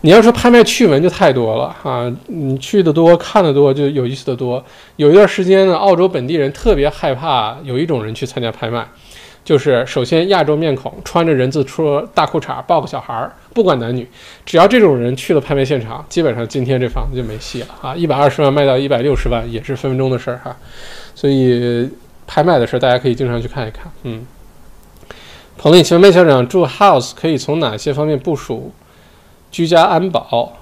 [0.00, 4.60] 你要说拍卖趣闻就太多了哈，你去的多，看的多，就有意思的多。
[4.96, 8.84] 有一段时间呢，澳洲本地人特别害怕有一种人去参加拍卖，
[9.44, 14.04] 就是首先亚洲面孔，穿着人字拖、大裤衩，抱个小孩儿，不管男女，
[14.44, 17.94] 只要这种人去了拍卖现场，基本上今天这房子就没戏了啊！
[17.94, 20.56] 一百二十万卖到一百六十万也是分分钟的事儿哈，
[21.14, 21.88] 所以
[22.26, 24.26] 拍卖的事儿大家可以经常去看一看，嗯。
[25.62, 28.72] 彭丽，请问麦校长住 house 可以从哪些方面部署
[29.50, 30.54] 居家安保？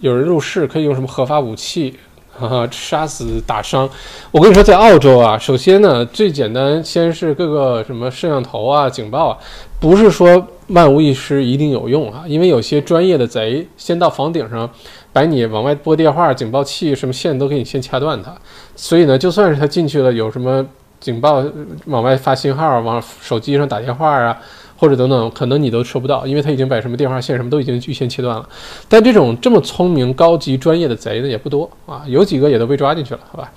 [0.00, 1.94] 有人入室可以用什么合法武器？
[2.38, 3.88] 哈哈，杀死打伤？
[4.30, 9.38] 我跟你说，在澳洲啊，首先呢，最简单，先是各个什么摄像头啊、警报啊，
[9.80, 14.68] 不是说万无一失一定有用啊，因为有些专业的贼先到房顶上，
[15.14, 18.36] 把你往外拨电话、警报器什么线都给你先掐断它，
[18.74, 20.66] 所以呢，就算是他进去了，有什么？
[21.00, 21.44] 警报
[21.86, 24.36] 往外发信号，往手机上打电话啊，
[24.76, 28.48] 或者等等，可能你都收不到，因为他已经把什么电话线什么都已经预先切断了。
[28.88, 33.52] 但这种这么聪明、高级、专业的贼呢也不多啊，有几个也都被抓进去了，好吧？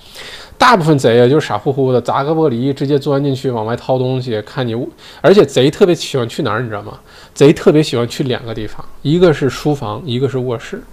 [0.58, 4.76] 大部分贼啊就是傻乎乎的砸个玻璃，直接钻进去往外掏东西，看你。
[5.22, 7.00] 而且贼特别喜欢去哪儿，你知道吗？
[7.34, 10.84] 贼特别喜欢去两个地方，一个是书房，一个是卧室。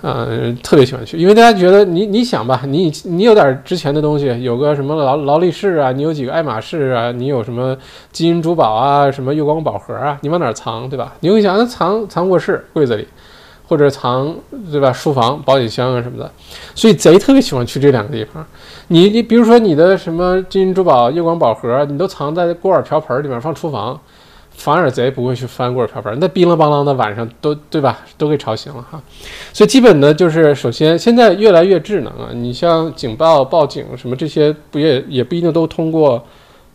[0.00, 7.76] 嗯，特别喜欢去，因为大家觉得你你想吧，你你有点值钱的东西，有个什么劳劳力士啊，你有几个爱马仕啊，你有什么
[8.12, 11.14] 金银珠宝啊，什么月光宝盒啊，你往哪藏，对吧？
[11.20, 13.08] 你会想，那藏藏卧室柜子里，
[13.66, 14.32] 或者藏
[14.70, 14.92] 对吧？
[14.92, 16.30] 书房、保险箱啊什么的，
[16.76, 18.46] 所以贼特别喜欢去这两个地方。
[18.86, 24.00] 你你比如说你的什么金银珠宝、月光宝盒，你都藏在锅碗瓢盆里面放厨房，
[24.58, 28.00] 反而贼不会去翻锅碗瓢盆，那冰了邦啷的晚上都对吧？
[28.18, 29.00] 都给吵醒了哈。
[29.52, 36.22] 所以基本的就是首先现在越来越智能啊，你像警报、报警什么这些，不也也不一定都通过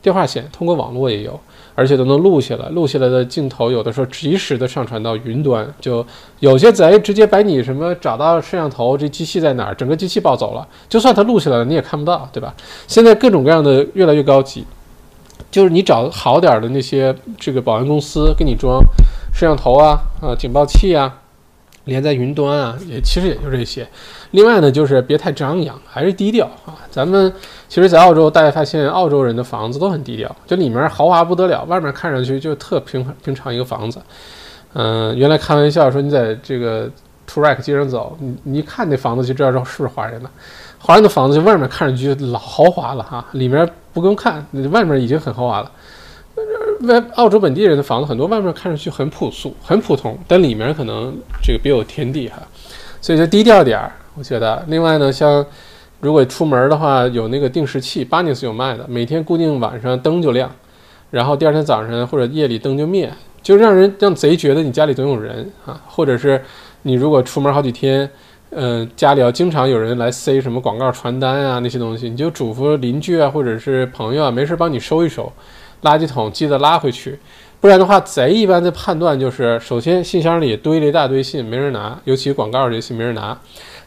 [0.02, 1.40] 电话线，通过网络也有。
[1.76, 6.06] 而且都能录下来，录下来的镜头有的时候及时的上传到云端，就
[6.40, 12.54] 有些贼直接把你什么找到摄像头，这机器在哪儿，整个机器抱走了，就算他录下来了，你也看不到，对吧？
[12.88, 14.64] 现在各种各样的越来越高级，
[15.54, 18.82] 就是你找好点的那些这个保安公司给你装
[19.32, 21.20] 摄像头啊，啊警报器啊。
[21.86, 23.86] 连在云端啊，也其实也就这些。
[24.32, 26.80] 另外呢，就是别太张扬，还是低调啊。
[26.90, 27.30] 咱们
[27.68, 34.02] 其实，在澳洲，大家发现澳洲人的房子都很低调，就里面豪华不得了，外面看上去就特平平常一个房子。
[34.72, 36.90] 嗯，原来开玩笑说，你在这个
[37.28, 40.32] t u r a k 街上走，你你一看那房子就知道是不是华人了。
[40.86, 45.72] 华人的房子就外面看上去老豪华了哈，里面不用看，外面已经很豪华了。
[46.82, 52.36] 外澳洲本地人的房子很多，外面看上去很朴素、很普通，但里面可能这个别有天地哈，
[53.00, 53.94] 所以就低调点儿。
[54.16, 55.46] 我觉得，另外呢，像
[56.02, 60.52] 如果出门的话，有那个定时器 b a n i s 有卖的，每天固定晚上灯就亮，
[61.12, 63.10] 然后第二天早上或者夜里灯就灭，
[63.42, 65.82] 就让人让贼觉得你家里总有人啊。
[65.88, 66.44] 或者是
[66.82, 68.10] 你如果出门好几天，
[68.56, 75.32] 嗯，家里要经常有人来塞什么广告传单啊那些东西，你就嘱咐邻居啊或者是朋友啊，没事帮你收一收。
[75.82, 77.20] 垃圾桶记得拉回去，
[77.60, 83.36] 不然的话，贼一般的判断就是：首先，信箱里堆了一大堆信，没人拿，尤其广告这些信没人拿；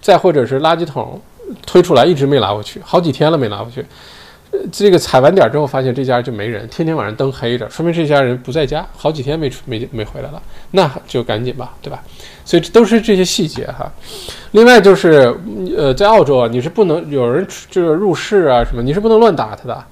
[0.00, 1.18] 再或者是垃圾桶
[1.64, 3.82] 推出来一直没拉回去，好几天了没拉回去。
[4.70, 10.42] 这个踩完点之后，发现这家就没人，天天晚上灯黑着，说明这家人不在家，好几天没出没没回来了，
[10.72, 12.02] 那就赶紧吧，对吧？
[12.46, 13.92] 所以这都是这些细节哈。
[14.52, 15.36] 另外就是，
[15.76, 19.84] 呃，在澳洲啊，你是不能有人就是入室啊什么，你是不能乱打他的。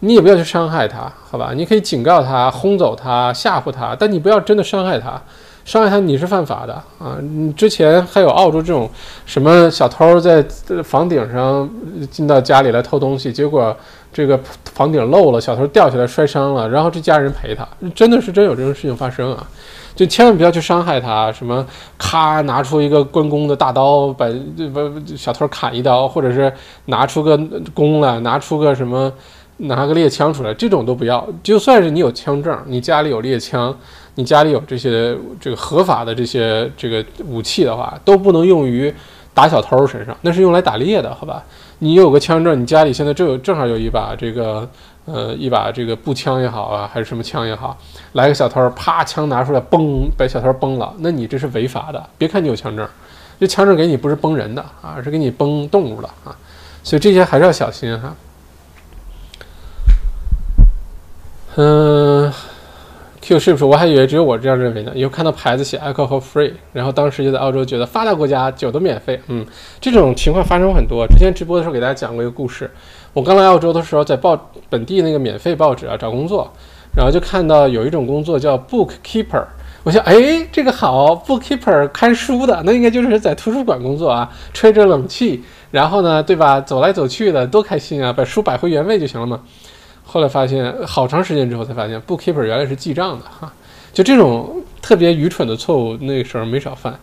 [0.00, 1.52] 你也不要去伤害他，好吧？
[1.54, 5.20] 你可以警告他、轰走他、吓唬他，但你不要真的伤害他。
[5.64, 7.18] 伤害他你是犯法的啊！
[7.20, 8.88] 你之前还有澳洲这种
[9.26, 10.42] 什么小偷在
[10.82, 11.68] 房顶上
[12.10, 13.76] 进到家里来偷东西，结果
[14.10, 14.40] 这个
[14.72, 19.46] 房顶漏了，小偷掉下来摔伤了，然后这家人赔他，真的是真有这种事情发生啊！
[19.98, 21.66] 就千万不要去伤害他，什么
[21.98, 24.26] 咔拿出一个关公的大刀把
[24.72, 26.52] 不小偷砍一刀，或者是
[26.84, 27.36] 拿出个
[27.74, 29.12] 弓来，拿出个什么。
[29.62, 31.28] 拿个猎枪出来，这种都不要。
[31.42, 33.76] 就算是你有枪证，你家里有猎枪，
[34.14, 38.94] 你家里有这些这个合法的这些这个武器的话，都不能用于
[39.34, 41.42] 打小偷身上，那是用来打猎的，好吧？
[41.80, 44.64] 你有个枪证，你家里现在正有正好有一把这个
[45.08, 47.76] 呃一把这个步枪也好啊，还是什么枪也好，
[48.12, 52.08] 来个小偷，啪，枪拿出来，嘣，把小偷崩了，那你这是违法的。
[52.18, 52.86] 别看你有枪证，
[53.40, 56.36] 这枪证给你不是崩人的啊，是给你崩动物的啊，
[56.82, 58.14] 所以这些还是要小心哈。
[61.56, 62.32] 嗯
[63.20, 63.64] ，Q 是不是？
[63.64, 64.92] 我还以为只有我这样认为呢。
[64.94, 69.20] 以后看到牌子写 alcohol free，然后当时就在澳洲觉得发达国家酒都免费。
[69.26, 69.44] 嗯，
[69.80, 71.04] 这种情况发生很多。
[71.08, 72.70] 之前直播的时候给大家讲过一个故事。
[73.18, 74.38] 我刚来澳洲的时候，在报
[74.70, 76.48] 本地那个免费报纸啊找工作，
[76.94, 79.44] 然后就看到有一种工作叫 bookkeeper。
[79.82, 85.42] 我想，哎，这个好，bookkeeper 看书的，那应该就是在图书馆工作啊，吹着冷气，
[85.72, 86.60] 然后呢，对吧？
[86.60, 88.12] 走来走去的，多开心啊！
[88.12, 89.40] 把书摆回原位就行了嘛。
[90.04, 93.52] 后来发现，好长时间之后才发现，bookkeeper 原来是记账的哈，
[93.92, 96.96] 就这种特别愚蠢的错误，那个时候没少犯。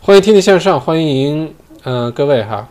[0.00, 1.54] 欢迎天天向上，欢迎
[1.84, 2.66] 嗯各位哈，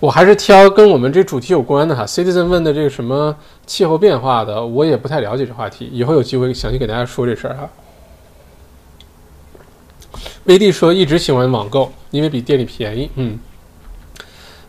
[0.00, 2.04] 我还是挑跟我们这主题有关的哈。
[2.06, 3.36] Citizen 问的这个什么
[3.66, 7.68] 气候变化的，我也不太了解这话题，以后有机会详细给大家说这事儿哈。
[10.44, 13.38] 威弟说一直喜欢网购，因为比店里便宜，嗯。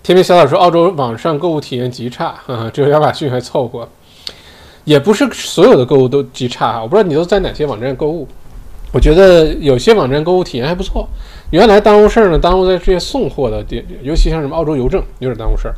[0.04, 3.88] 天边小岛说：“澳洲网上购物体验极差，啊，只有亚马逊还凑合。
[4.84, 8.28] 也不是所有的购物都极差，我不知道你都在哪些网站购物。
[8.92, 11.08] 我觉得有些网站购物体验还不错。
[11.52, 15.76] 原来耽误事儿呢，耽误在这些送货的店，尤其像什么澳洲邮政有点耽误事儿。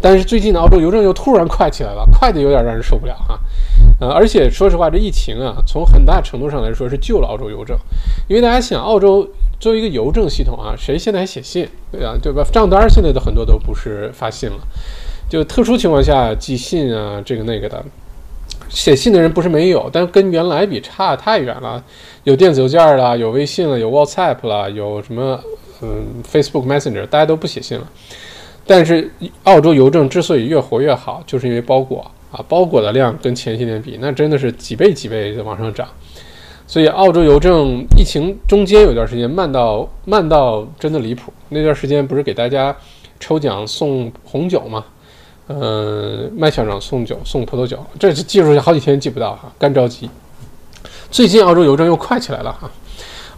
[0.00, 3.40] 但是最近的澳洲邮政又突然快起来了，快的有点让人受不了哈。
[4.00, 7.76] 呃，而且说实话，这疫情啊，从很大程度上来说是救了澳洲邮政，
[8.28, 11.66] 因为大家想澳洲。”作为一个邮政系统啊，谁现在还写信？
[11.90, 12.44] 对啊，对吧？
[12.52, 14.58] 账单现在都很多都不是发信了，
[15.30, 17.82] 就特殊情况下寄信啊，这个那个的，
[18.68, 21.82] 写信的人不是没有，但跟原来比差太远了。
[22.24, 25.40] 有电子邮件了，有微信了，有 WhatsApp 了，有什么
[25.80, 27.88] 嗯 Facebook Messenger，大家都不写信了。
[28.66, 29.08] 但是
[29.44, 35.86] 澳洲邮政之所以越活越好，就是因为包裹啊，包裹的量跟前些年比，那真的是几倍几倍的往上涨。
[36.66, 41.32] 所以澳洲邮政疫情中间有段时间慢到慢到真的离谱。
[41.48, 42.76] 那段时间不是给大家
[43.20, 44.84] 抽奖送红酒吗？
[45.48, 50.10] 嗯，麦校长送酒送葡萄酒，这是记住好几天记不到哈，干着急。
[51.10, 52.68] 最近澳洲邮政又快起来了哈。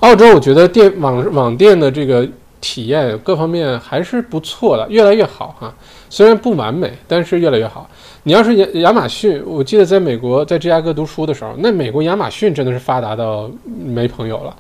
[0.01, 2.27] 澳洲我觉得电网网店的这个
[2.61, 5.75] 体验各方面还是不错的，越来越好哈。
[6.09, 7.89] 虽然不完美，但是越来越好。
[8.23, 14.57] 你要是亚亚马逊，我记得在美国在芝加哥读书的时候，那美国亚马逊真的是发达到没朋友了。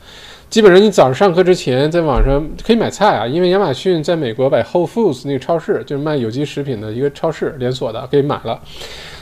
[0.51, 8.59] 基本上你早上上课之前在网上可以买菜啊，因为亚马逊在美国把 Whole Foods 那个超市就是卖有机食品的一个超市连锁的给买了，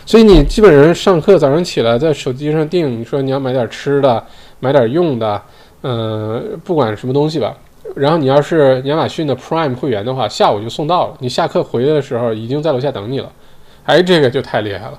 [0.05, 4.22] 所以你基本上上课早上起来在手机上订，你说你要买点吃的，
[4.61, 5.43] 买点用的，
[5.83, 7.53] 嗯，不管什么东西吧。
[7.97, 13.33] 然后你要是亚马逊的 Prime 会员的话，下午就送到了，你下课回来的时候已经在楼下等你了。
[13.85, 14.99] 哎，这个就太厉害了。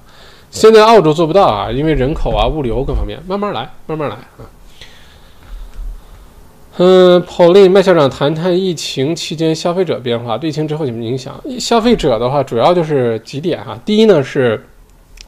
[0.52, 4.44] 现在澳洲做不到啊，因为人口啊、物流各方面，慢慢来，慢慢来啊。
[6.80, 11.34] 嗯，Pauline 麦校长谈谈疫情期间消费者变化，对疫情之后有什么影响？
[11.60, 13.76] 消费者的话，主要就是几点哈。
[13.84, 14.64] 第一呢是，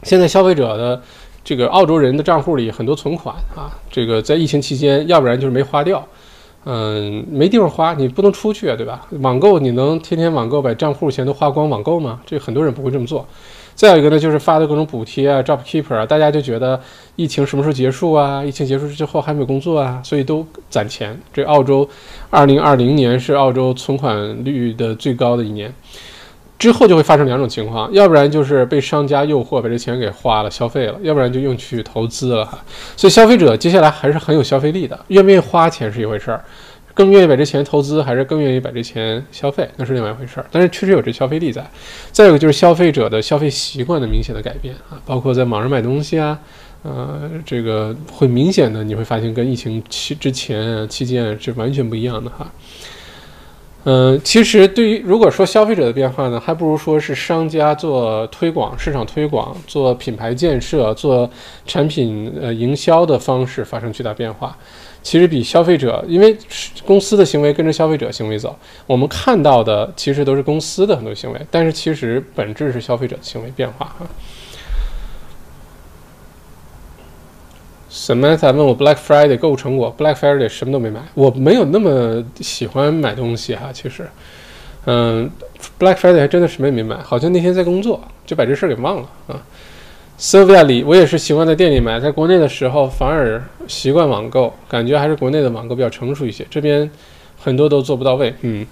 [0.04, 1.02] 现在消费者的
[1.44, 6.08] 这个澳洲人的账户里很多存款啊，这个在疫情期间，要不然就是没花掉，
[6.66, 9.08] 嗯，没地方花，你不能出去啊，对吧？
[9.22, 12.22] 网购你能天天网购把账户钱都花光网购吗？
[12.28, 13.26] 这很多人不会这么做。
[13.80, 16.78] 再有一个呢，就是发的各种补贴啊，JobKeeper 啊，大家就觉得
[17.16, 18.44] 疫情什么时候结束啊？
[18.44, 21.18] 疫情结束之后还没有工作啊，所以都攒钱。
[21.32, 21.88] 这澳洲，
[22.30, 25.74] 二零二零年是澳洲存款率的最高的一年，
[26.58, 32.60] 之后就会发生两种情况，要不然就是被商家诱惑把这钱给花了消费了，要不然就用去投资了哈。
[32.98, 36.44] 所以消费者接下来还是很有消费力的，愿不愿意花钱是一回事儿。
[37.00, 40.46] 更愿意把这钱投资，还是更愿意把这钱消费，那是另外一回事儿。
[40.52, 41.66] 但是确实有这消费力在。
[42.12, 46.38] 再有就是消费者的消费习惯的明显的改变啊，包括在网上买东西啊，
[46.84, 52.52] 呃，这个会明显的你会发现跟疫情期之前期间是完全不一样的哈。
[53.86, 61.30] 嗯，其实对于如果说消费者的变化呢，还不如说是商家做推广、市场推广、做品牌建设、做
[61.66, 64.58] 产品呃营销的方式发生巨大变化。
[65.02, 66.38] 其实比消费者，因为
[66.86, 74.06] 公司的行为跟着消费者行为走，我们看到的其实都是公司的很多行为，但是其实本质是消费者的行为变化哈。
[77.92, 84.08] Samantha 问我 Black Friday 购物成果，Black Friday 什么都没买，我没有那么喜欢买东西哈，其实，
[84.86, 85.28] 嗯
[85.80, 89.42] ，Black Friday 还真的什么也没买，好像那天在工作就把这事儿给忘了啊。
[90.20, 96.92] Sylvia 里，我也是习惯在店里买，在国内的时候反而习惯网购，感觉还是国内的网购比较成熟一些，这边
[97.42, 98.36] 很多都做不到位。
[98.42, 98.68] 嗯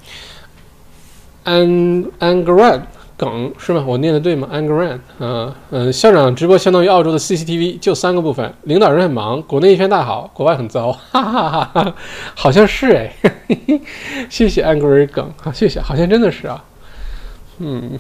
[1.45, 2.81] ，An Angran
[3.15, 3.81] 梗是吗？
[3.87, 11.95] 我念的对吗？Angran 啊，嗯，校长直播相当于澳洲的 CCTV，就三个部分，领导人很忙，国内一片大好，国外很糟， 哈哈哈哈，
[12.35, 13.13] 好像是哎，
[14.29, 16.61] 谢谢 Angry 梗，好谢谢，好像真的是啊，
[17.59, 17.97] 嗯。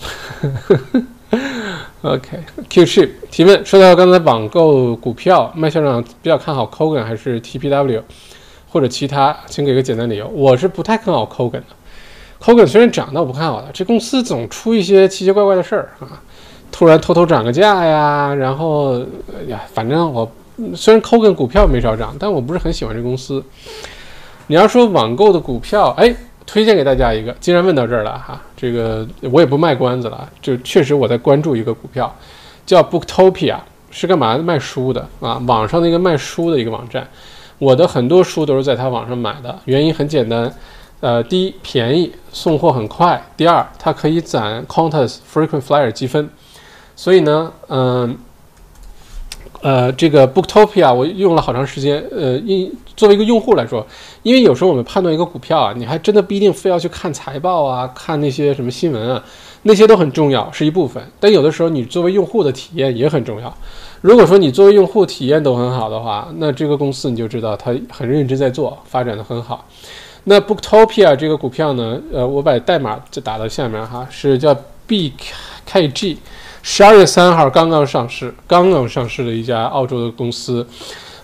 [2.03, 8.03] OK，Q ship 提问，说到刚才网购股票，麦校长比较看好 Kogan 还是 TPW
[8.69, 10.27] 或者其他，请给个简单理由。
[10.27, 11.63] 我是不太看好 Kogan 的
[12.39, 13.69] ，Kogan 虽然涨，但我不看好的。
[13.73, 16.21] 这公司总出一些奇奇怪怪的事儿啊，
[16.71, 18.99] 突然偷偷涨个价呀，然后
[19.47, 20.31] 呀，反正我
[20.75, 23.43] 虽然 Kogan 股票没少涨，但我不是很喜欢这公司。
[24.45, 26.15] 你要说网购的股票，哎。
[26.47, 32.11] 推荐给大家一个，既然问到这儿了哈，这个我也不卖关子了，就确实我在关注一个股票，
[32.65, 33.57] 叫 Booktopia，
[33.91, 35.39] 是干嘛卖书的啊？
[35.45, 37.07] 网上的一个卖书的一个网站，
[37.59, 40.51] 我的很多书都是在他网上买的，原因很简单，
[41.01, 46.29] 呃，第一便宜，送货很快，第二它可以攒 c o n t e s Frequent Flyer 积分，
[46.95, 48.17] 所以呢，嗯。
[49.61, 52.01] 呃，这个 Booktopia 我用了好长时间。
[52.11, 53.85] 呃，因作为一个用户来说，
[54.23, 59.23] 因为有时候我们判断一个股票啊，你还真的不一定非要去看财报啊，看那些什么新闻啊，
[59.61, 61.01] 那些都很重要，是一部分。
[61.19, 63.55] 但有的时候你作为用户的体验也很重要。
[64.01, 69.65] 如果说你作为用户体验都很好的话，那这个公司你就知道它很认真在做，发展的很好。
[70.25, 74.55] 那 Booktopia 这个股票呢，呃，我把代码就打到下面哈，是叫
[74.87, 76.17] BKG。
[76.63, 80.67] 十二月三号刚刚上市，刚刚上市的一家澳洲的公司，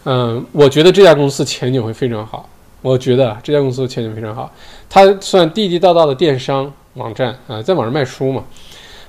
[0.06, 2.50] 嗯，我觉得这家公司前景会非常好。
[2.82, 4.52] 我觉得这家公司前景非常好，
[4.90, 8.44] 它算地地道道的电商网站啊，在网上卖书嘛。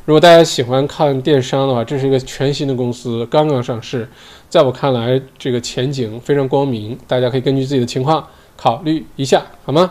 [0.05, 4.09] 如果大家喜欢看电商的话，这是一个全新的公司，刚刚上市，
[4.49, 6.97] 在我看来，这个前景非常光明。
[7.09, 8.24] 大家可以根据自己的情况
[8.57, 9.90] 考虑一下，好吗？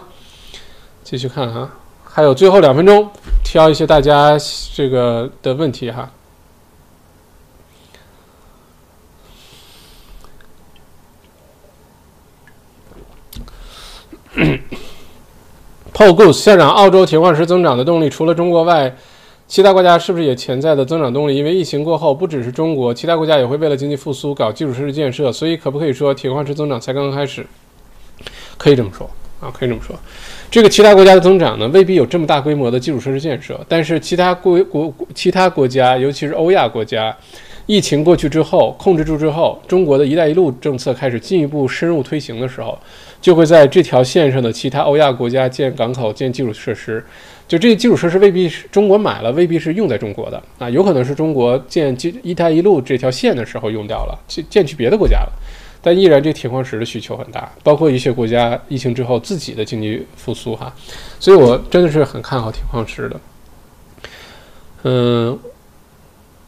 [1.03, 1.69] 继续看哈，
[2.05, 3.09] 还有最后两分钟，
[3.43, 4.37] 挑一些大家
[4.73, 6.09] 这个的问题哈。
[15.93, 18.95] Paul Goose 校长，澳洲铁矿石增长的动力除了中国外，
[19.47, 21.35] 其他国家是不是也潜在的增长动力？
[21.35, 27.45] 因为疫情过后，不只是中国，其他国家也会为了经济复苏搞基础设施建设，所以可不可以说铁矿石增长才刚刚开始？
[28.57, 29.07] 可以这么说
[29.39, 29.95] 啊，可以这么说。
[30.49, 37.15] 这个其他国家的增长呢，未必有这么大规模的基础设施建设，但是其他国国其他国家，尤其是欧亚国家，
[37.67, 42.77] 疫情过去之后，控制住之后，中国的一带一路政策开始进一步深入推行的时候，
[43.23, 47.01] 就会在这条线上的其他欧亚国家建港口、建基础设施。
[47.47, 55.31] 就这些基础设施未必是中国买了，未必是用在中国的啊，有可能是中国建基一带一路这条线的时候用掉了，建建去别的国家了。
[55.81, 60.73] 但依然，这铁矿石的需求很大，包括一些国家疫情之后自己的经济复苏哈，
[61.19, 63.19] 所以我真的是很看好铁矿石的。
[64.83, 65.39] 嗯，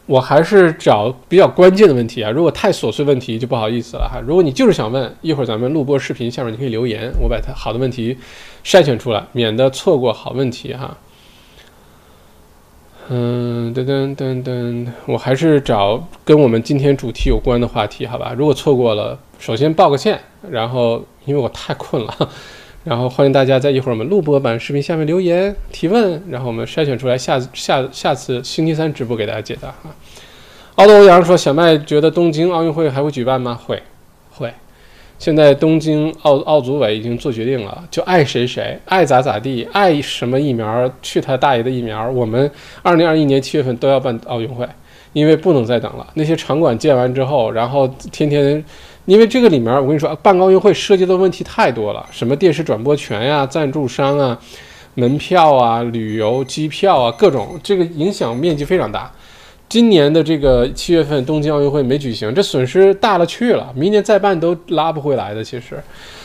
[0.06, 4.20] 我还是找比较关键的问题啊，如果太琐碎问题就不好意思了哈。
[4.24, 8.16] 如果你就是想问，一会儿咱们录播视频下面你可以留言，我把它好的问题
[8.64, 10.96] 筛选出来，免得错过好问题哈。
[13.08, 18.34] 嗯，噔噔噔噔，我还是找跟我们今天主题有关的话题，好吧？
[18.36, 22.30] 如果错过了，首先道个歉，然后因为我太困了，
[22.86, 29.90] 然后欢迎大家在一会儿我们录播版视频下面留言提问，然后我们筛选出来下下下次星期三直播给大家解答啊。
[30.76, 33.58] 奥德欧阳说：“小麦觉得东京奥运会还会举办吗？
[33.60, 33.82] 会，
[34.30, 34.54] 会。”
[35.18, 42.08] 现在东京奥奥组委已经做决定了，就爱谁谁，爱咋咋地，爱什么疫苗，去他大爷的疫苗！
[42.08, 42.48] 我们
[42.82, 44.64] 二零二一年七月份都要办奥运会，
[45.12, 46.06] 因为不能再等了。
[46.14, 48.64] 那些场馆建完之后，然后天天，
[49.06, 54.38] 因为这个里面我跟你说，办奥运会涉及的问题太多了，什么电视转播权呀、赞助商啊、
[54.94, 59.10] 门票啊、旅游机票啊，各种，这个影响面积非常大。
[59.68, 63.72] 今年的这个七月份东京奥运会没举行，这损失大了去了。
[63.74, 65.82] 明年再办都拉不回来的，其实，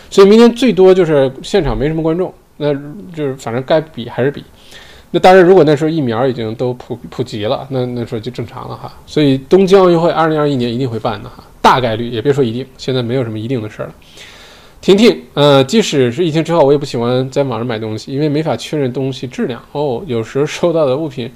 [0.09, 2.71] 所以明年最多就是现场没什么观众，那
[3.15, 4.43] 就是反正该比还是比。
[5.09, 8.93] 那当然，如果那时候疫苗已经都普普及了，那那时候就正常了哈。
[9.07, 13.93] 所以东京奥运会二零二一年一定会办的哈，大概率也别说一定，现在没有什么一定的事儿了。
[14.81, 21.31] 婷婷，呃，即使是疫情之后，我也不喜欢在网上买东西，因为没法确认东西质量哦，有时候收到的物品。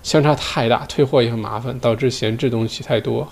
[0.00, 3.28] 相差太大，退货也很麻烦，导致闲置东西太多。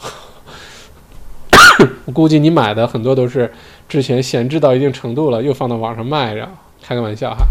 [2.04, 3.50] 我估计你买的很多都是
[3.88, 6.46] 之前闲置到一定程度了，又放到网上卖着。
[6.82, 7.46] 开个玩笑哈。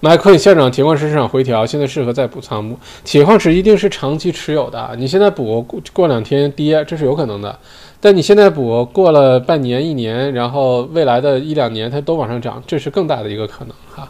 [0.00, 2.78] 麦克校长，铁矿石市场回调，现在适合再补仓不？
[3.04, 7.58] 铁矿石一定是长期持有的，你现在补过过两天跌，这是有可能的。
[8.00, 14.08] 但你现在补过了半年、一年，然后未来的一两年它都往上涨，这是更大的一个可能哈。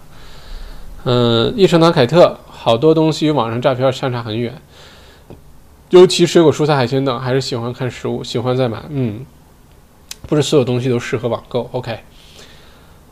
[1.04, 2.38] 嗯，益生堂凯特。
[2.60, 4.52] 好多东西与网上诈骗相差很远，
[5.90, 8.82] 尤其水果、蔬菜、海鲜等，还是喜欢看实物，喜欢再买。
[8.88, 9.24] 嗯，
[10.26, 11.68] 不是所有东西都适合网购。
[11.70, 12.00] OK，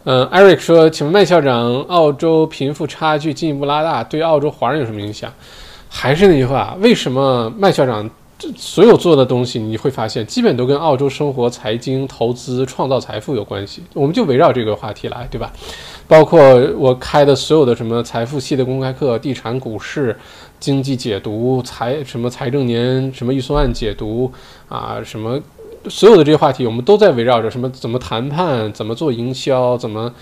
[0.09, 5.33] 嗯，Eric 说，请问麦校长，澳洲贫富差距进一步拉大，对澳洲华人有什么影响？
[5.89, 8.09] 还是那句话，为什么麦校长
[8.57, 13.83] 所有做的东西，你会发现基本都跟澳洲生活、财经、投资、创造财富有关系？
[13.95, 15.53] 我们就围绕这个话题来，对吧？
[16.07, 16.41] 包括
[16.77, 20.17] 我开的所有的什么财富系的公开课、地产、股市、
[20.61, 24.33] 经济解读、财什么财政年什么预算案解读
[24.69, 25.41] 啊，什么
[25.89, 30.13] 所有的这些话题，我们都在围绕着什么怎么谈判、怎么做营销、怎么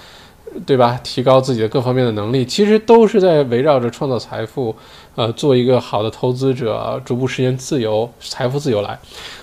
[0.66, 0.98] 对吧？
[1.02, 4.74] 提高自己的各方面的能力，其实都是在围绕着创造财富，
[5.16, 8.98] 呃，做一个好的投资者，逐步实现自由、财富自由来。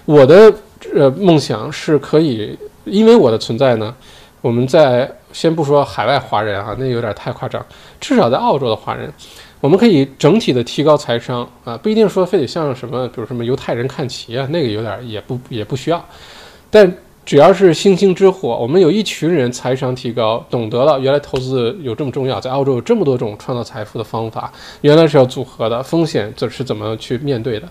[0.05, 0.53] 我的
[0.95, 3.93] 呃梦想是可以，因为我的存在呢。
[4.41, 7.63] 我们在先不说海外华人啊，那有点太夸张。
[7.99, 9.13] 至少在澳洲的华人，
[9.61, 16.03] 我们可以整体的提高财商啊，不一定说非得像什么，比如什么犹太人看齐啊，那个有点也不也不需要。
[16.71, 16.91] 但
[17.23, 24.51] 只要是星星之火，我们有一群人财商提高，懂得了原来投资有这么重要，在澳洲有这么多种创造财富的方法，
[24.81, 27.69] 原来是要组合的，风险这是怎么去面对的。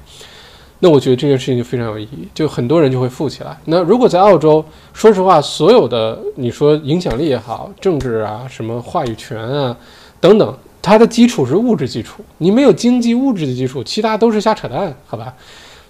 [0.79, 3.59] 那我觉得这件事情就非常有意义，就很多人就会富起来。
[3.65, 4.65] 那如果在澳洲，
[4.95, 9.77] 说实话，所有的你说影响力也好，政治啊，什么话语权啊，
[10.21, 12.25] 等等，它的基础是物质基础。
[12.39, 15.35] 你没有经济物质的基础，其他都是瞎扯淡，好吧？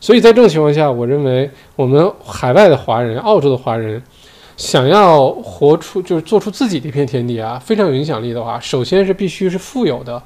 [0.01, 4.03] 所以在这种情况下，我认为我们海外的华人、澳洲的华人，
[4.57, 10.23] 想要活出就是做出自己的一片天地啊，非常有影响力的话，首先是必须是富有的，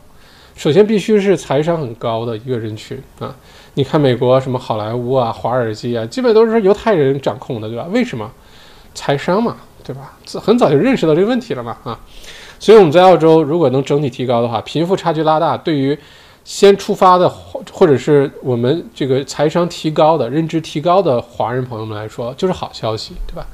[0.54, 3.34] 首先必须是财商很高的一个人群啊。
[3.74, 7.86] 你看美国什么好莱坞啊、华尔街啊，基本都是犹太人掌控的，对吧？
[7.90, 8.30] 为什么？
[8.94, 10.16] 财商嘛，对吧？
[10.40, 11.98] 很早就认识到这个问题了嘛，啊！
[12.58, 15.98] 所以我们在澳洲，如果能整体提高的话，贫富差距拉大，对于
[16.44, 17.28] 先出发的
[17.72, 23.46] 或者是我们这个财商提高的、认知提高的华人朋友们来说，就是好消息，对吧？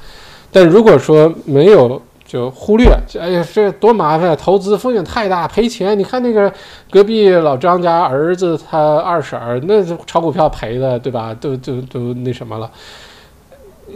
[0.53, 2.89] 但如果说没有就忽略，
[3.19, 5.99] 哎呀，这多麻烦，投资风险太大，赔钱。
[5.99, 6.53] 你看那个
[6.91, 11.33] 隔壁老张家儿子，他二婶儿那炒股票赔的，对吧？
[11.41, 12.71] 都都都那什么了，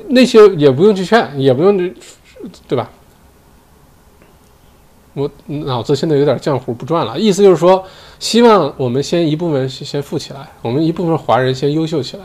[0.09, 1.77] 那些也不用去劝，也不用，
[2.69, 2.89] 对吧？
[5.15, 7.85] 我脑子现在有点浆糊不转了，意思就是说，
[8.19, 12.25] 希望我们先一部分先富起来，我们一部分华人先优秀起来。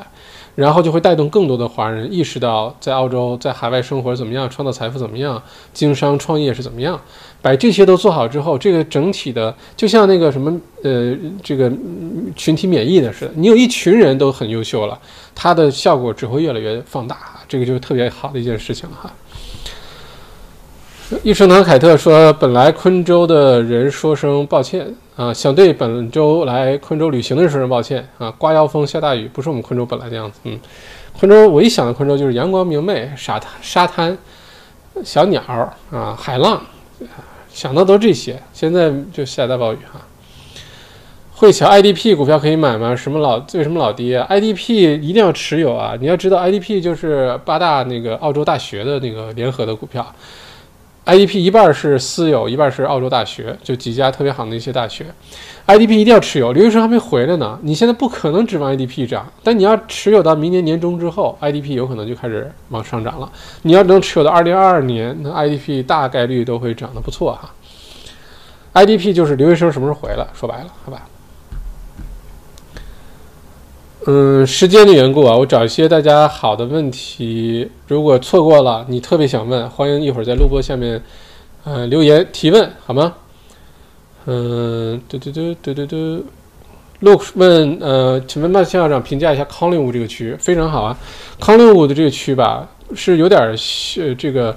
[0.56, 7.00] 然后就会带动更多的华人意识到，在澳洲在海外生活怎么样，创造财富怎么样，经商创业是怎么样。
[7.42, 11.72] 把这些都做好之后，这个整体的就像那个什么呃，这个
[12.36, 15.00] 群体免疫的似的，你有一群人都很优秀了，
[15.34, 17.18] 它的效果只会越来越放大，
[17.48, 19.10] 这个就是特别好的一件事情哈。
[21.24, 28.30] 益生堂凯特说：“本来昆州的人说声抱歉啊，想对本周来昆州旅行的人说声抱歉啊。
[28.38, 30.40] 刮妖风下大雨，不是我们昆州本来的样子。
[30.44, 30.60] 嗯，
[31.20, 34.16] 昆州我一想到昆州就是阳光明媚，沙滩沙滩，
[35.04, 35.42] 小鸟
[35.90, 36.62] 啊，海浪，
[37.52, 38.40] 想到都这些。
[38.54, 40.00] 现在就下大暴雨哈。
[41.32, 42.96] 汇桥 IDP 股票可以买吗？
[42.96, 45.96] 什么老为什么老跌？IDP 一定要持有啊！
[46.00, 50.06] 你要知道 IDP 就是八大那个澳洲大学的那个联合的股票。”
[51.10, 55.08] IDP 一半是私有，一半是澳洲大学，就几家特别好的一些大学。
[55.66, 63.32] IDP 一定要持有，留学生还没回来呢，你现在不可能指望 IDP 涨，但你要持有到明年年中之后，IDP 有可能就开始往上涨了。
[63.64, 67.50] 你要能持有到2022年，那 IDP 大概率都会涨得不错哈。
[68.74, 71.08] IDP 就是留学生什么时候回来，说白了，好吧。
[74.06, 77.70] 嗯，时间的缘故啊，我找一些大家好的问题。
[77.86, 81.04] 如果错过了，你特别想问，欢迎一会儿在录播下面，
[81.66, 83.14] 呃，留言提问好吗？
[84.26, 86.26] 嗯，嘟嘟嘟嘟嘟嘟
[87.02, 90.98] ，Look 问，呃，请问麦校长评价一下康令武这个区，非常好啊。
[91.38, 94.56] 康令武的这个区吧，是有点秀这个，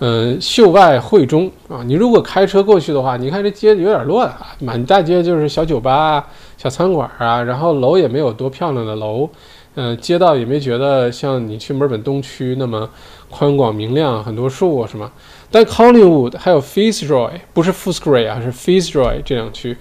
[0.00, 1.82] 嗯，秀外慧中啊。
[1.84, 6.26] 你如果开车过去的话，你看这街有点乱啊，满大街就是小酒吧。
[6.56, 9.28] 小餐馆啊，然后楼也没有多漂亮的楼，
[9.74, 12.88] 嗯，街道也没觉得像你去墨尔本东区那么
[13.28, 15.10] 宽广明亮，很多树啊什么。
[15.50, 19.76] 但 Collingwood 还有 Fitzroy，不是 Footscray 啊，是 Fitzroy 这两区，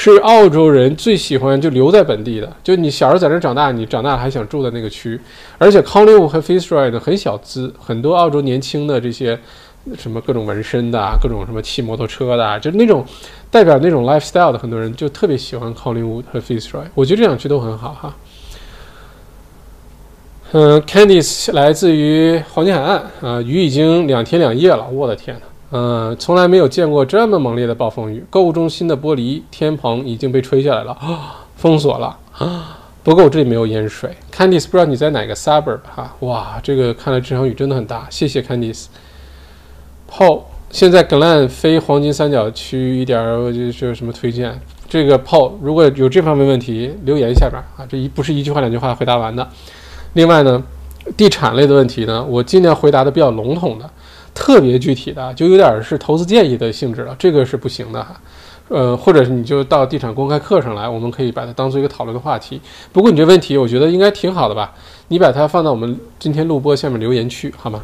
[0.00, 2.56] 是澳洲人最喜欢就留在本地的。
[2.62, 5.20] 就你小时候在那长大，你长大还想住在那个区。
[5.58, 9.36] 而且 Collingwood 和 Fitzroy 呢很小资，很多澳洲年轻的这些。
[9.96, 13.02] 什么各种纹身的，各种什么骑摩托车的，就那种
[13.50, 18.14] 代表那种 lifestyle 的很多人就特别喜欢 Collingwood 和 Fitzroy，我觉得这两区都很好哈。
[20.52, 28.24] 嗯，Candice 来自于黄金海岸啊，雨已经两天两夜了，我的天呐，嗯，从来没有见过这么猛烈的暴风雨。
[28.30, 30.96] 购物中心的玻璃天棚已经被吹下来了，
[31.56, 32.78] 封锁了啊。
[33.04, 34.14] 不过我这里没有淹水。
[34.32, 36.14] Candice 不知道你在哪个 suburb 哈？
[36.20, 38.86] 哇，这个看来这场雨真的很大，谢谢 Candice。
[40.10, 44.58] po 现在格兰非黄金三角区一点儿就就什么推荐？
[44.88, 49.46] 这个 po 如果有这方面问题，留言下边啊，这一不是一句话两句话回答完的。
[50.14, 50.62] 另外呢，
[51.16, 53.88] 地产类的问题呢，我尽量回答的比较笼统的，
[54.38, 58.14] 特别具体的就有点是投资建议的性质了，这个是不行的哈。
[58.68, 62.60] 呃，或者是你就到地产公开课上来，我们可以把它当做一个讨论的话题。
[62.92, 64.72] 不过你这问题我觉得应该挺好的吧？
[65.08, 67.82] 你把它放到我们今天录播下面留言区好吗？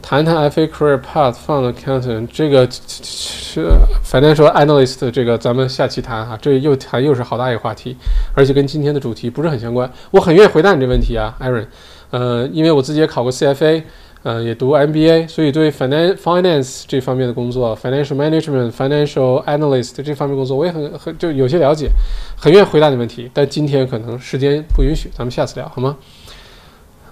[0.00, 3.68] 谈谈 FA Career Path 放的 Canton 这个是
[4.02, 7.94] 反正说 Analyst 这个咱们下期谈哈，这又谈又是好大一个话题，
[8.34, 9.92] 而且跟今天的主题不是很相关。
[10.12, 11.66] 我很愿意回答你这问题啊，Aaron。
[12.10, 13.82] 呃，因为我自己也考过 CFA，
[14.26, 21.88] 呃，也读 MBA，所以对 Finance Finance 这方面的工作，Financial Management、Financial Analyst 这方面工作，我也很很就有些了解，
[22.36, 23.30] 很愿意回答你问题。
[23.32, 25.96] 但今天可能时间不允许，咱们下次聊好吗？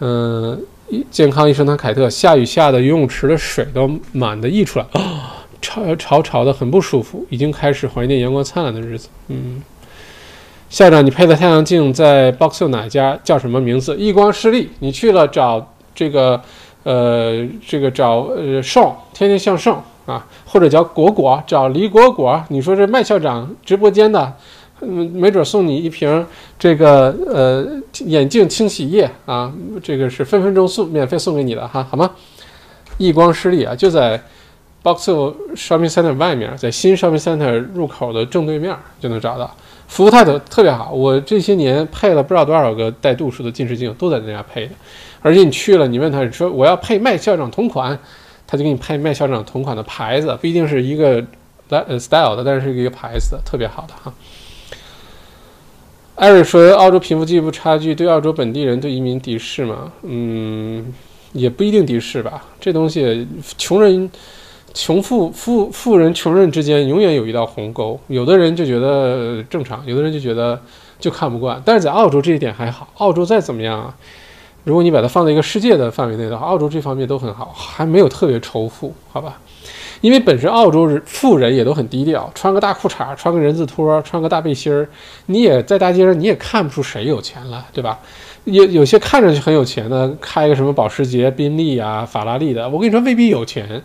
[0.00, 0.60] 嗯。
[1.10, 4.86] 健康医生堂凯特，下雨下的游泳池的水都满的溢出来，
[5.62, 9.08] 潮潮潮的很不舒服，已经开始怀念阳光灿烂的日子。
[9.28, 9.62] 嗯，
[10.68, 13.18] 校长，你配的太阳镜在 Box 哪家？
[13.24, 13.96] 叫什么名字？
[13.96, 14.72] 易光视力。
[14.80, 16.42] 你去了找这个，
[16.84, 22.40] 呃，这个找呃盛，天天向上啊，或者叫果果，找李果果。
[22.48, 24.32] 你说这麦校长直播间的。
[24.80, 26.26] 嗯，没准送你一瓶
[26.58, 27.64] 这个呃
[28.04, 29.50] 眼镜清洗液啊，
[29.82, 32.10] 这个是分分钟送免费送给你的哈，好吗？
[32.98, 34.20] 易光视力啊，就在
[34.82, 39.56] Boxhill Shopping Center 外面，在新 Shopping Center 入口的正对面就能找到，
[39.86, 40.90] 服务态度特别好。
[40.90, 44.72] 我这些年配了不知道多少个带度数的近视镜，都在那家配的。
[45.24, 47.98] 而且你去了，你问他，你说我要配麦校长同款，
[48.46, 51.24] 他就给你配麦校长同款的牌子，不一定是一个
[51.98, 54.12] style 的，但是是一个牌子，特别好的哈。
[56.16, 59.90] 艾瑞说：“澳洲贫富进一步差距对澳洲本地人对移民敌视吗？
[60.02, 60.92] 嗯，
[61.32, 62.44] 也不一定敌视吧。
[62.60, 63.26] 这东西，
[63.56, 64.10] 穷人、
[64.74, 67.98] 穷富、富富人、穷人之间永远有一道鸿沟。
[68.08, 70.60] 有的人就觉得正常，有的人就觉得
[71.00, 71.60] 就看不惯。
[71.64, 73.96] 但是在澳洲这一点还好，澳洲再怎么样啊，
[74.64, 79.38] 如果你把它放在一个世界的范围内的话，澳洲这方面都很好，还没有特别仇富，好吧？
[80.00, 84.86] 因为本身澳洲人富人也都很低调，穿个大裤衩，穿个人字拖，穿个大背心儿，
[85.26, 87.98] 你也在大街上你也看不出谁有钱了，对吧？
[88.44, 93.82] 有有些看上去很有钱的，开个什么保时捷、宾利啊、法拉利的，我跟你说未必有钱。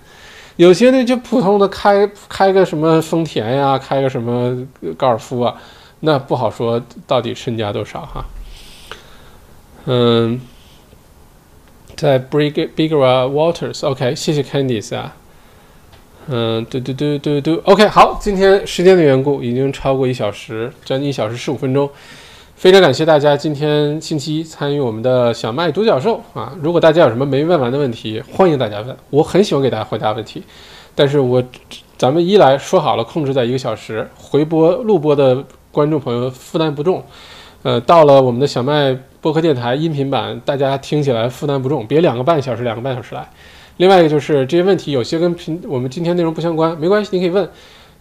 [0.58, 4.58] 有些呢就普通的开开个什么丰田呀，开个什么
[4.98, 5.56] 高尔夫啊，
[6.02, 8.26] 那不好说到底身家多少哈。
[9.86, 10.42] 嗯，
[12.00, 15.14] 在 Brig Bigra Waters，OK，谢谢 Candice 啊。
[16.30, 21.90] 嗯，嘟嘟嘟嘟嘟，OK，好，今天时间的缘故，已经超过一小时，将近一小时十五分钟，
[22.56, 26.56] 非常感谢大家今天星期一参与我们的小麦独角兽啊！
[26.62, 30.42] 如果大家有什么没问完的问题，欢迎大家问，我很喜欢给大家回答问题，
[30.96, 31.44] 但是我
[31.98, 37.04] 咱们一来说好了控制在一个小时，回播录播的观众朋友负担不重，
[37.64, 43.28] 呃，到了我们的小麦播客电台音频版，大家听起来负担不重，别两个半小时两个半小时来。
[43.76, 47.50] 另外一个就是这些问题有些跟频我们今天内容不相关，没关系，你可以问。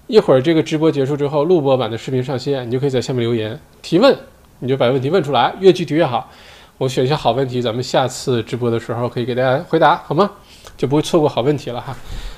[0.07, 4.17] 一会儿这个直播结束之后，录播版的视频上线，你就可以在下面留言提问，
[4.61, 6.31] 你就把问题问出来，越具体越好。
[6.79, 10.31] 我选一些好问题，咱们下次直播的时候可以给大家回答，好吗？
[10.77, 11.95] 就不会错过好问题了哈。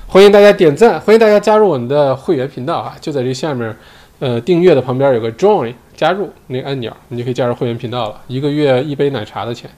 [0.07, 3.77] 欢迎大家点赞，欢迎大家加入我们的会员频道啊，就在这下面，
[4.17, 9.69] 呃，订阅的旁边有个 Join 加入那个按钮，你就可以加入会员频道了，一个月一杯奶茶的钱。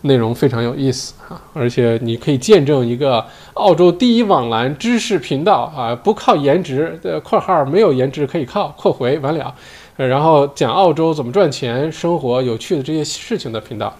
[0.00, 3.22] 内容非常有意思啊，而且你可以见证一个
[3.52, 9.54] 澳洲第一网蓝知识频道啊，不靠颜值的（括号没有颜值可以靠）（括回完了），
[9.96, 13.94] 然后讲澳洲怎么赚钱、生活有趣的这些事情的频道，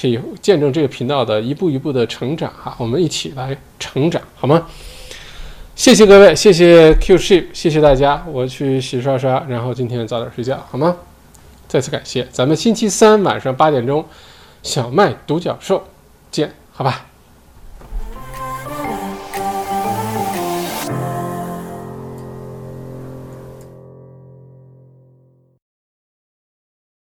[0.00, 4.64] 可以见证这个频道的一步一步的成长哈，我们一起来成长好吗？
[5.80, 10.94] 谢谢各位，谢谢 Q Ship，谢谢大家，我去洗刷刷，然后今天早点睡觉好吗？
[11.68, 14.04] 再次感谢，咱们星期三晚上八点钟。
[14.62, 15.82] 小麦独角兽，
[16.30, 17.09] 见，好吧。